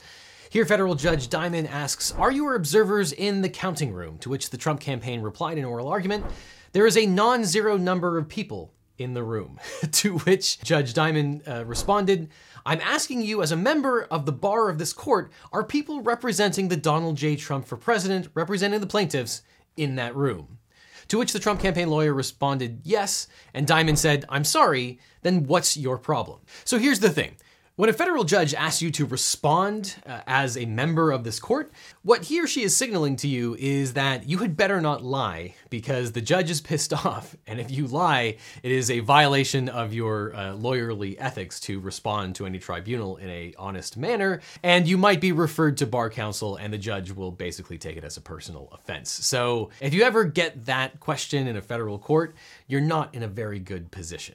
Here, 0.50 0.66
federal 0.66 0.96
judge 0.96 1.28
Diamond 1.28 1.68
asks, 1.68 2.10
Are 2.10 2.32
your 2.32 2.56
observers 2.56 3.12
in 3.12 3.40
the 3.40 3.48
counting 3.48 3.92
room? 3.92 4.18
To 4.18 4.28
which 4.28 4.50
the 4.50 4.56
Trump 4.56 4.80
campaign 4.80 5.22
replied 5.22 5.58
in 5.58 5.64
oral 5.64 5.86
argument, 5.86 6.26
There 6.72 6.88
is 6.88 6.96
a 6.96 7.06
non 7.06 7.44
zero 7.44 7.76
number 7.76 8.18
of 8.18 8.28
people 8.28 8.74
in 8.98 9.14
the 9.14 9.22
room. 9.22 9.60
to 9.92 10.18
which 10.18 10.60
Judge 10.62 10.92
Diamond 10.92 11.44
uh, 11.46 11.64
responded, 11.66 12.30
I'm 12.66 12.80
asking 12.80 13.22
you, 13.22 13.44
as 13.44 13.52
a 13.52 13.56
member 13.56 14.02
of 14.10 14.26
the 14.26 14.32
bar 14.32 14.68
of 14.68 14.78
this 14.78 14.92
court, 14.92 15.30
are 15.52 15.62
people 15.62 16.02
representing 16.02 16.66
the 16.66 16.76
Donald 16.76 17.16
J. 17.16 17.36
Trump 17.36 17.64
for 17.64 17.76
president, 17.76 18.26
representing 18.34 18.80
the 18.80 18.88
plaintiffs, 18.88 19.42
in 19.76 19.94
that 19.94 20.16
room? 20.16 20.58
To 21.06 21.18
which 21.18 21.32
the 21.32 21.38
Trump 21.38 21.60
campaign 21.60 21.88
lawyer 21.88 22.12
responded, 22.12 22.80
yes, 22.82 23.28
and 23.54 23.68
Diamond 23.68 24.00
said, 24.00 24.24
I'm 24.28 24.44
sorry, 24.44 24.98
then 25.22 25.44
what's 25.46 25.76
your 25.76 25.96
problem? 25.96 26.40
So 26.64 26.76
here's 26.76 26.98
the 26.98 27.10
thing 27.10 27.36
when 27.80 27.88
a 27.88 27.94
federal 27.94 28.24
judge 28.24 28.52
asks 28.52 28.82
you 28.82 28.90
to 28.90 29.06
respond 29.06 29.94
uh, 30.04 30.20
as 30.26 30.54
a 30.54 30.66
member 30.66 31.10
of 31.10 31.24
this 31.24 31.40
court, 31.40 31.72
what 32.02 32.24
he 32.24 32.38
or 32.38 32.46
she 32.46 32.62
is 32.62 32.76
signaling 32.76 33.16
to 33.16 33.26
you 33.26 33.56
is 33.58 33.94
that 33.94 34.28
you 34.28 34.36
had 34.36 34.54
better 34.54 34.82
not 34.82 35.02
lie 35.02 35.54
because 35.70 36.12
the 36.12 36.20
judge 36.20 36.50
is 36.50 36.60
pissed 36.60 36.92
off. 37.06 37.34
And 37.46 37.58
if 37.58 37.70
you 37.70 37.86
lie, 37.86 38.36
it 38.62 38.70
is 38.70 38.90
a 38.90 38.98
violation 39.00 39.70
of 39.70 39.94
your 39.94 40.34
uh, 40.34 40.52
lawyerly 40.52 41.16
ethics 41.18 41.58
to 41.60 41.80
respond 41.80 42.34
to 42.34 42.44
any 42.44 42.58
tribunal 42.58 43.16
in 43.16 43.30
a 43.30 43.54
honest 43.56 43.96
manner. 43.96 44.42
And 44.62 44.86
you 44.86 44.98
might 44.98 45.22
be 45.22 45.32
referred 45.32 45.78
to 45.78 45.86
bar 45.86 46.10
counsel 46.10 46.56
and 46.56 46.74
the 46.74 46.78
judge 46.78 47.12
will 47.12 47.32
basically 47.32 47.78
take 47.78 47.96
it 47.96 48.04
as 48.04 48.18
a 48.18 48.20
personal 48.20 48.68
offense. 48.72 49.10
So 49.10 49.70
if 49.80 49.94
you 49.94 50.02
ever 50.02 50.24
get 50.24 50.66
that 50.66 51.00
question 51.00 51.46
in 51.46 51.56
a 51.56 51.62
federal 51.62 51.98
court, 51.98 52.34
you're 52.66 52.82
not 52.82 53.14
in 53.14 53.22
a 53.22 53.28
very 53.28 53.58
good 53.58 53.90
position. 53.90 54.34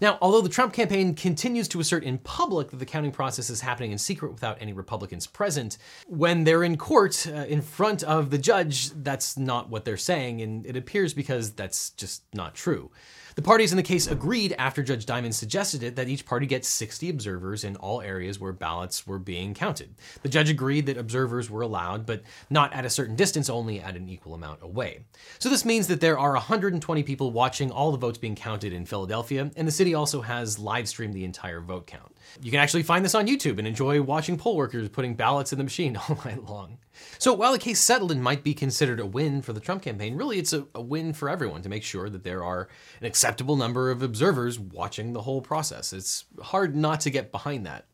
Now, 0.00 0.18
although 0.20 0.40
the 0.40 0.48
Trump 0.48 0.72
campaign 0.72 1.14
continues 1.14 1.68
to 1.68 1.80
assert 1.80 2.04
in 2.04 2.18
public 2.18 2.70
that 2.70 2.78
the 2.78 2.86
counting 2.86 3.12
process 3.12 3.50
is 3.50 3.60
happening 3.60 3.92
in 3.92 3.98
secret 3.98 4.32
without 4.32 4.58
any 4.60 4.72
Republicans 4.72 5.26
present, 5.26 5.78
when 6.06 6.44
they're 6.44 6.64
in 6.64 6.76
court 6.76 7.26
uh, 7.26 7.44
in 7.46 7.62
front 7.62 8.02
of 8.02 8.30
the 8.30 8.38
judge, 8.38 8.90
that's 8.90 9.36
not 9.36 9.68
what 9.68 9.84
they're 9.84 9.96
saying, 9.96 10.40
and 10.40 10.66
it 10.66 10.76
appears 10.76 11.14
because 11.14 11.52
that's 11.52 11.90
just 11.90 12.22
not 12.34 12.54
true. 12.54 12.90
The 13.34 13.42
parties 13.42 13.72
in 13.72 13.76
the 13.76 13.82
case 13.82 14.06
agreed 14.06 14.54
after 14.58 14.82
Judge 14.82 15.06
Diamond 15.06 15.34
suggested 15.34 15.82
it 15.82 15.96
that 15.96 16.08
each 16.08 16.26
party 16.26 16.44
gets 16.46 16.68
60 16.68 17.08
observers 17.08 17.64
in 17.64 17.76
all 17.76 18.02
areas 18.02 18.38
where 18.38 18.52
ballots 18.52 19.06
were 19.06 19.18
being 19.18 19.54
counted. 19.54 19.94
The 20.22 20.28
judge 20.28 20.50
agreed 20.50 20.86
that 20.86 20.98
observers 20.98 21.48
were 21.48 21.62
allowed, 21.62 22.04
but 22.04 22.22
not 22.50 22.72
at 22.74 22.84
a 22.84 22.90
certain 22.90 23.16
distance, 23.16 23.48
only 23.48 23.80
at 23.80 23.96
an 23.96 24.08
equal 24.08 24.34
amount 24.34 24.62
away. 24.62 25.04
So 25.38 25.48
this 25.48 25.64
means 25.64 25.86
that 25.86 26.00
there 26.00 26.18
are 26.18 26.32
120 26.32 27.02
people 27.04 27.30
watching 27.30 27.70
all 27.70 27.90
the 27.90 27.98
votes 27.98 28.18
being 28.18 28.34
counted 28.34 28.72
in 28.72 28.84
Philadelphia, 28.84 29.50
and 29.56 29.66
the 29.66 29.72
city 29.72 29.94
also 29.94 30.20
has 30.20 30.58
live 30.58 30.88
streamed 30.88 31.14
the 31.14 31.24
entire 31.24 31.60
vote 31.60 31.86
count. 31.86 32.11
You 32.40 32.50
can 32.50 32.60
actually 32.60 32.82
find 32.82 33.04
this 33.04 33.14
on 33.14 33.26
YouTube 33.26 33.58
and 33.58 33.66
enjoy 33.66 34.00
watching 34.02 34.36
poll 34.36 34.56
workers 34.56 34.88
putting 34.88 35.14
ballots 35.14 35.52
in 35.52 35.58
the 35.58 35.64
machine 35.64 35.96
all 36.08 36.18
night 36.24 36.44
long. 36.44 36.78
So 37.18 37.32
while 37.32 37.52
the 37.52 37.58
case 37.58 37.80
settled 37.80 38.12
and 38.12 38.22
might 38.22 38.44
be 38.44 38.54
considered 38.54 39.00
a 39.00 39.06
win 39.06 39.42
for 39.42 39.52
the 39.52 39.60
Trump 39.60 39.82
campaign, 39.82 40.16
really 40.16 40.38
it's 40.38 40.52
a, 40.52 40.66
a, 40.74 40.80
win 40.80 41.12
for 41.12 41.28
everyone 41.28 41.62
to 41.62 41.68
make 41.68 41.82
sure 41.82 42.10
that 42.10 42.24
there 42.24 42.44
are 42.44 42.68
an 43.00 43.06
acceptable 43.06 43.56
number 43.56 43.90
of 43.90 44.02
observers 44.02 44.58
watching 44.58 45.12
the 45.12 45.22
whole 45.22 45.40
process. 45.40 45.92
It's 45.92 46.24
hard 46.40 46.76
not 46.76 47.00
to 47.00 47.10
get 47.10 47.32
behind 47.32 47.64
that. 47.66 47.86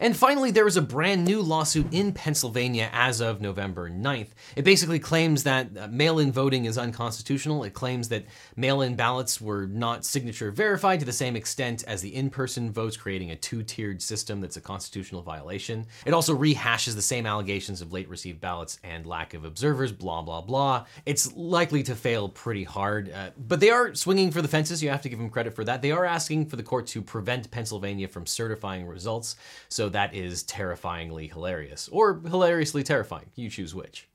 And 0.00 0.16
finally, 0.16 0.50
there 0.50 0.66
is 0.66 0.76
a 0.76 0.82
brand 0.82 1.24
new 1.24 1.40
lawsuit 1.40 1.86
in 1.92 2.12
Pennsylvania 2.12 2.88
as 2.92 3.20
of 3.20 3.40
November 3.40 3.90
9th. 3.90 4.28
It 4.56 4.64
basically 4.64 4.98
claims 4.98 5.42
that 5.44 5.76
uh, 5.76 5.88
mail 5.88 6.18
in 6.18 6.32
voting 6.32 6.64
is 6.64 6.78
unconstitutional. 6.78 7.64
It 7.64 7.74
claims 7.74 8.08
that 8.08 8.24
mail 8.56 8.82
in 8.82 8.96
ballots 8.96 9.40
were 9.40 9.66
not 9.66 10.04
signature 10.04 10.50
verified 10.50 11.00
to 11.00 11.06
the 11.06 11.12
same 11.12 11.36
extent 11.36 11.84
as 11.86 12.02
the 12.02 12.14
in 12.14 12.30
person 12.30 12.70
votes, 12.72 12.96
creating 12.96 13.30
a 13.30 13.36
two 13.36 13.62
tiered 13.62 14.02
system 14.02 14.40
that's 14.40 14.56
a 14.56 14.60
constitutional 14.60 15.22
violation. 15.22 15.86
It 16.06 16.14
also 16.14 16.36
rehashes 16.36 16.94
the 16.94 17.02
same 17.02 17.26
allegations 17.26 17.80
of 17.80 17.92
late 17.92 18.08
received 18.08 18.40
ballots 18.40 18.78
and 18.84 19.06
lack 19.06 19.34
of 19.34 19.44
observers, 19.44 19.92
blah, 19.92 20.22
blah, 20.22 20.40
blah. 20.40 20.86
It's 21.06 21.34
likely 21.34 21.82
to 21.84 21.94
fail 21.94 22.28
pretty 22.28 22.64
hard, 22.64 23.10
uh, 23.10 23.30
but 23.36 23.60
they 23.60 23.70
are 23.70 23.94
swinging 23.94 24.30
for 24.30 24.42
the 24.42 24.48
fences. 24.48 24.82
You 24.82 24.90
have 24.90 25.02
to 25.02 25.08
give 25.08 25.18
them 25.18 25.30
credit 25.30 25.54
for 25.54 25.64
that. 25.64 25.82
They 25.82 25.92
are 25.92 26.04
asking 26.04 26.46
for 26.46 26.56
the 26.56 26.62
court 26.62 26.86
to 26.88 27.02
prevent 27.02 27.50
Pennsylvania 27.50 28.08
from 28.08 28.26
certifying 28.26 28.86
results. 28.86 29.36
So 29.72 29.88
that 29.88 30.14
is 30.14 30.42
terrifyingly 30.42 31.28
hilarious, 31.28 31.88
or 31.90 32.20
hilariously 32.20 32.82
terrifying. 32.82 33.30
You 33.34 33.48
choose 33.48 33.74
which. 33.74 34.06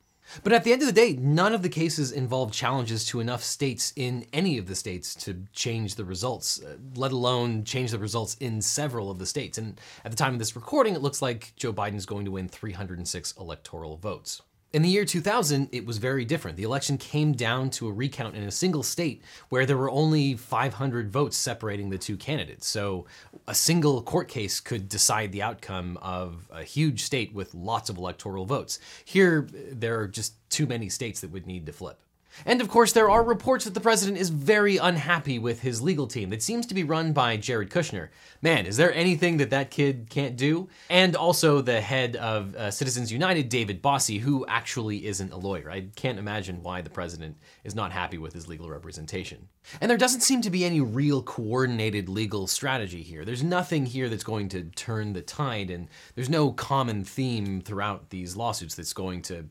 But 0.44 0.54
at 0.54 0.64
the 0.64 0.74
end 0.74 0.82
of 0.82 0.88
the 0.88 0.94
day, 0.94 1.14
none 1.14 1.54
of 1.54 1.64
the 1.64 1.70
cases 1.70 2.12
involve 2.12 2.52
challenges 2.52 3.06
to 3.06 3.20
enough 3.20 3.44
states 3.44 3.94
in 3.96 4.26
any 4.34 4.58
of 4.58 4.68
the 4.68 4.76
states 4.76 5.16
to 5.16 5.46
change 5.54 5.96
the 5.96 6.06
results, 6.06 6.62
uh, 6.62 6.78
let 6.96 7.12
alone 7.12 7.64
change 7.64 7.92
the 7.92 8.00
results 8.00 8.36
in 8.40 8.62
several 8.62 9.10
of 9.10 9.20
the 9.20 9.26
states. 9.26 9.58
And 9.58 9.80
at 10.04 10.12
the 10.12 10.18
time 10.18 10.34
of 10.34 10.40
this 10.40 10.56
recording, 10.56 10.96
it 10.96 11.02
looks 11.02 11.22
like 11.22 11.54
Joe 11.56 11.74
Biden's 11.74 12.06
going 12.06 12.26
to 12.26 12.32
win 12.32 12.50
306 12.50 13.34
electoral 13.40 13.98
votes. 13.98 14.42
In 14.74 14.82
the 14.82 14.90
year 14.90 15.06
2000, 15.06 15.70
it 15.72 15.86
was 15.86 15.98
very 15.98 16.26
different. 16.26 16.58
The 16.58 16.64
election 16.64 16.98
came 16.98 17.32
down 17.32 17.70
to 17.72 17.88
a 17.88 17.92
recount 17.92 18.36
in 18.36 18.44
a 18.44 18.52
single 18.52 18.84
state 18.84 19.24
where 19.48 19.66
there 19.66 19.78
were 19.78 19.90
only 19.90 20.36
500 20.36 21.10
votes 21.10 21.38
separating 21.38 21.90
the 21.90 21.98
two 21.98 22.18
candidates. 22.18 22.68
So 22.68 23.06
a 23.48 23.56
single 23.56 24.02
court 24.02 24.28
case 24.28 24.60
could 24.60 24.90
decide 24.90 25.32
the 25.32 25.42
outcome 25.42 25.98
of 26.02 26.50
a 26.52 26.64
huge 26.64 27.04
state 27.04 27.34
with 27.34 27.56
lots 27.56 27.90
of 27.90 27.98
electoral 27.98 28.46
votes. 28.46 28.80
Here, 29.06 29.48
there 29.52 30.02
are 30.02 30.08
just 30.08 30.34
too 30.50 30.66
many 30.66 30.90
states 30.90 31.22
that 31.22 31.32
would 31.32 31.48
need 31.48 31.66
to 31.68 31.72
flip. 31.72 32.02
And 32.46 32.62
of 32.62 32.70
course, 32.70 32.92
there 32.92 33.10
are 33.10 33.24
reports 33.24 33.66
that 33.66 33.74
the 33.74 33.80
president 33.80 34.18
is 34.18 34.30
very 34.30 34.78
unhappy 34.78 35.40
with 35.40 35.62
his 35.62 35.82
legal 35.82 36.08
team 36.08 36.30
that 36.30 36.44
seems 36.44 36.66
to 36.68 36.74
be 36.74 36.84
run 36.84 37.14
by 37.14 37.38
Jared 37.38 37.70
Kushner. 37.70 38.10
Man, 38.42 38.66
is 38.66 38.78
there 38.78 38.94
anything 38.94 39.38
that 39.38 39.50
that 39.50 39.72
kid 39.72 40.08
can't 40.10 40.36
do? 40.36 40.70
And 40.90 41.16
also 41.16 41.62
the 41.62 41.82
head 41.82 42.16
of 42.16 42.56
uh, 42.56 42.72
Citizens 42.72 43.12
United, 43.12 43.50
David 43.50 43.82
Bossie, 43.82 44.20
who 44.20 44.46
actually 44.48 45.08
isn't 45.08 45.32
a 45.32 45.38
lawyer. 45.38 45.70
I 45.70 45.88
can't 45.96 46.20
imagine 46.20 46.64
why 46.64 46.82
the 46.82 46.90
president 46.90 47.38
is 47.64 47.76
not 47.76 47.92
happy 47.92 48.18
with 48.18 48.34
his 48.34 48.48
legal 48.48 48.70
representation. 48.70 49.48
And 49.82 49.90
there 49.90 49.98
doesn't 49.98 50.22
seem 50.22 50.42
to 50.42 50.50
be 50.50 50.64
any 50.64 50.80
real 50.80 51.22
coordinated 51.22 52.08
legal 52.08 52.48
strategy 52.48 53.04
here. 53.04 53.26
There's 53.26 53.44
nothing 53.44 53.86
here 53.86 54.10
that's 54.10 54.24
going 54.24 54.50
to 54.50 54.64
turn 54.64 55.14
the 55.14 55.22
tide, 55.22 55.70
and 55.70 55.88
there's 56.16 56.30
no 56.30 56.52
common 56.52 57.04
theme 57.04 57.62
throughout 57.62 58.10
these 58.10 58.38
lawsuits 58.38 58.76
that's 58.76 58.94
going 58.94 59.24
to 59.24 59.50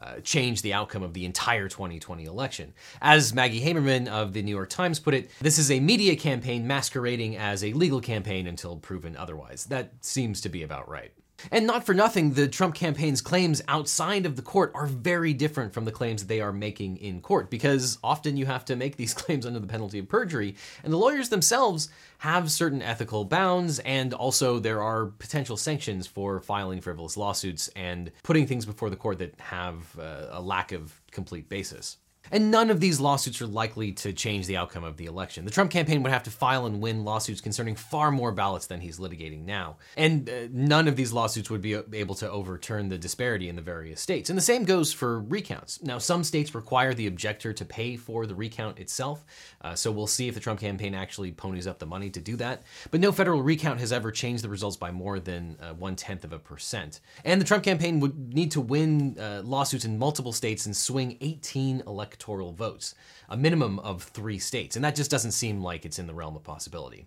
uh, 0.00 0.20
change 0.20 0.62
the 0.62 0.74
outcome 0.74 1.02
of 1.02 1.14
the 1.14 1.24
entire 1.24 1.68
2020 1.68 2.24
election. 2.24 2.74
As 3.00 3.32
Maggie 3.32 3.62
Haberman 3.62 4.08
of 4.08 4.32
the 4.32 4.42
New 4.42 4.54
York 4.54 4.70
Times 4.70 5.00
put 5.00 5.14
it, 5.14 5.30
this 5.40 5.58
is 5.58 5.70
a 5.70 5.80
media 5.80 6.16
campaign 6.16 6.66
masquerading 6.66 7.36
as 7.36 7.64
a 7.64 7.72
legal 7.72 8.00
campaign 8.00 8.46
until 8.46 8.76
proven 8.76 9.16
otherwise. 9.16 9.64
That 9.66 9.92
seems 10.00 10.40
to 10.42 10.48
be 10.48 10.62
about 10.62 10.88
right. 10.88 11.12
And 11.50 11.66
not 11.66 11.84
for 11.84 11.94
nothing, 11.94 12.32
the 12.32 12.48
Trump 12.48 12.74
campaign's 12.74 13.20
claims 13.20 13.62
outside 13.68 14.26
of 14.26 14.36
the 14.36 14.42
court 14.42 14.72
are 14.74 14.86
very 14.86 15.32
different 15.32 15.72
from 15.72 15.84
the 15.84 15.92
claims 15.92 16.26
they 16.26 16.40
are 16.40 16.52
making 16.52 16.96
in 16.96 17.20
court, 17.20 17.50
because 17.50 17.98
often 18.02 18.36
you 18.36 18.46
have 18.46 18.64
to 18.66 18.76
make 18.76 18.96
these 18.96 19.14
claims 19.14 19.46
under 19.46 19.60
the 19.60 19.66
penalty 19.66 19.98
of 19.98 20.08
perjury, 20.08 20.56
and 20.82 20.92
the 20.92 20.98
lawyers 20.98 21.28
themselves 21.28 21.88
have 22.18 22.50
certain 22.50 22.82
ethical 22.82 23.24
bounds, 23.24 23.78
and 23.80 24.14
also 24.14 24.58
there 24.58 24.82
are 24.82 25.06
potential 25.06 25.56
sanctions 25.56 26.06
for 26.06 26.40
filing 26.40 26.80
frivolous 26.80 27.16
lawsuits 27.16 27.68
and 27.76 28.10
putting 28.22 28.46
things 28.46 28.64
before 28.64 28.90
the 28.90 28.96
court 28.96 29.18
that 29.18 29.38
have 29.38 29.98
uh, 29.98 30.26
a 30.30 30.40
lack 30.40 30.72
of 30.72 31.00
complete 31.10 31.48
basis. 31.48 31.98
And 32.30 32.50
none 32.50 32.70
of 32.70 32.80
these 32.80 33.00
lawsuits 33.00 33.40
are 33.40 33.46
likely 33.46 33.92
to 33.92 34.12
change 34.12 34.46
the 34.46 34.56
outcome 34.56 34.84
of 34.84 34.96
the 34.96 35.06
election. 35.06 35.44
The 35.44 35.50
Trump 35.50 35.70
campaign 35.70 36.02
would 36.02 36.12
have 36.12 36.24
to 36.24 36.30
file 36.30 36.66
and 36.66 36.80
win 36.80 37.04
lawsuits 37.04 37.40
concerning 37.40 37.76
far 37.76 38.10
more 38.10 38.32
ballots 38.32 38.66
than 38.66 38.80
he's 38.80 38.98
litigating 38.98 39.44
now. 39.44 39.76
And 39.96 40.28
uh, 40.28 40.48
none 40.50 40.88
of 40.88 40.96
these 40.96 41.12
lawsuits 41.12 41.50
would 41.50 41.62
be 41.62 41.74
able 41.74 42.14
to 42.16 42.30
overturn 42.30 42.88
the 42.88 42.98
disparity 42.98 43.48
in 43.48 43.56
the 43.56 43.62
various 43.62 44.00
states. 44.00 44.30
And 44.30 44.36
the 44.36 44.42
same 44.42 44.64
goes 44.64 44.92
for 44.92 45.20
recounts. 45.20 45.82
Now, 45.82 45.98
some 45.98 46.24
states 46.24 46.54
require 46.54 46.94
the 46.94 47.06
objector 47.06 47.52
to 47.52 47.64
pay 47.64 47.96
for 47.96 48.26
the 48.26 48.34
recount 48.34 48.78
itself, 48.78 49.24
uh, 49.62 49.74
so 49.74 49.90
we'll 49.90 50.06
see 50.06 50.28
if 50.28 50.34
the 50.34 50.40
Trump 50.40 50.60
campaign 50.60 50.94
actually 50.94 51.32
ponies 51.32 51.66
up 51.66 51.78
the 51.78 51.86
money 51.86 52.10
to 52.10 52.20
do 52.20 52.36
that. 52.36 52.62
But 52.90 53.00
no 53.00 53.12
federal 53.12 53.42
recount 53.42 53.80
has 53.80 53.92
ever 53.92 54.10
changed 54.10 54.44
the 54.44 54.48
results 54.48 54.76
by 54.76 54.90
more 54.90 55.18
than 55.18 55.56
uh, 55.60 55.74
one 55.74 55.96
tenth 55.96 56.24
of 56.24 56.32
a 56.32 56.38
percent. 56.38 57.00
And 57.24 57.40
the 57.40 57.44
Trump 57.44 57.64
campaign 57.64 58.00
would 58.00 58.34
need 58.34 58.50
to 58.52 58.60
win 58.60 59.18
uh, 59.18 59.42
lawsuits 59.44 59.84
in 59.84 59.98
multiple 59.98 60.32
states 60.32 60.66
and 60.66 60.76
swing 60.76 61.16
18 61.20 61.82
electoral 62.16 62.52
votes, 62.52 62.94
a 63.28 63.36
minimum 63.36 63.78
of 63.80 64.02
three 64.02 64.38
states. 64.38 64.74
And 64.74 64.84
that 64.84 64.96
just 64.96 65.10
doesn't 65.10 65.32
seem 65.32 65.60
like 65.60 65.84
it's 65.84 65.98
in 65.98 66.06
the 66.06 66.14
realm 66.14 66.34
of 66.34 66.42
possibility. 66.42 67.06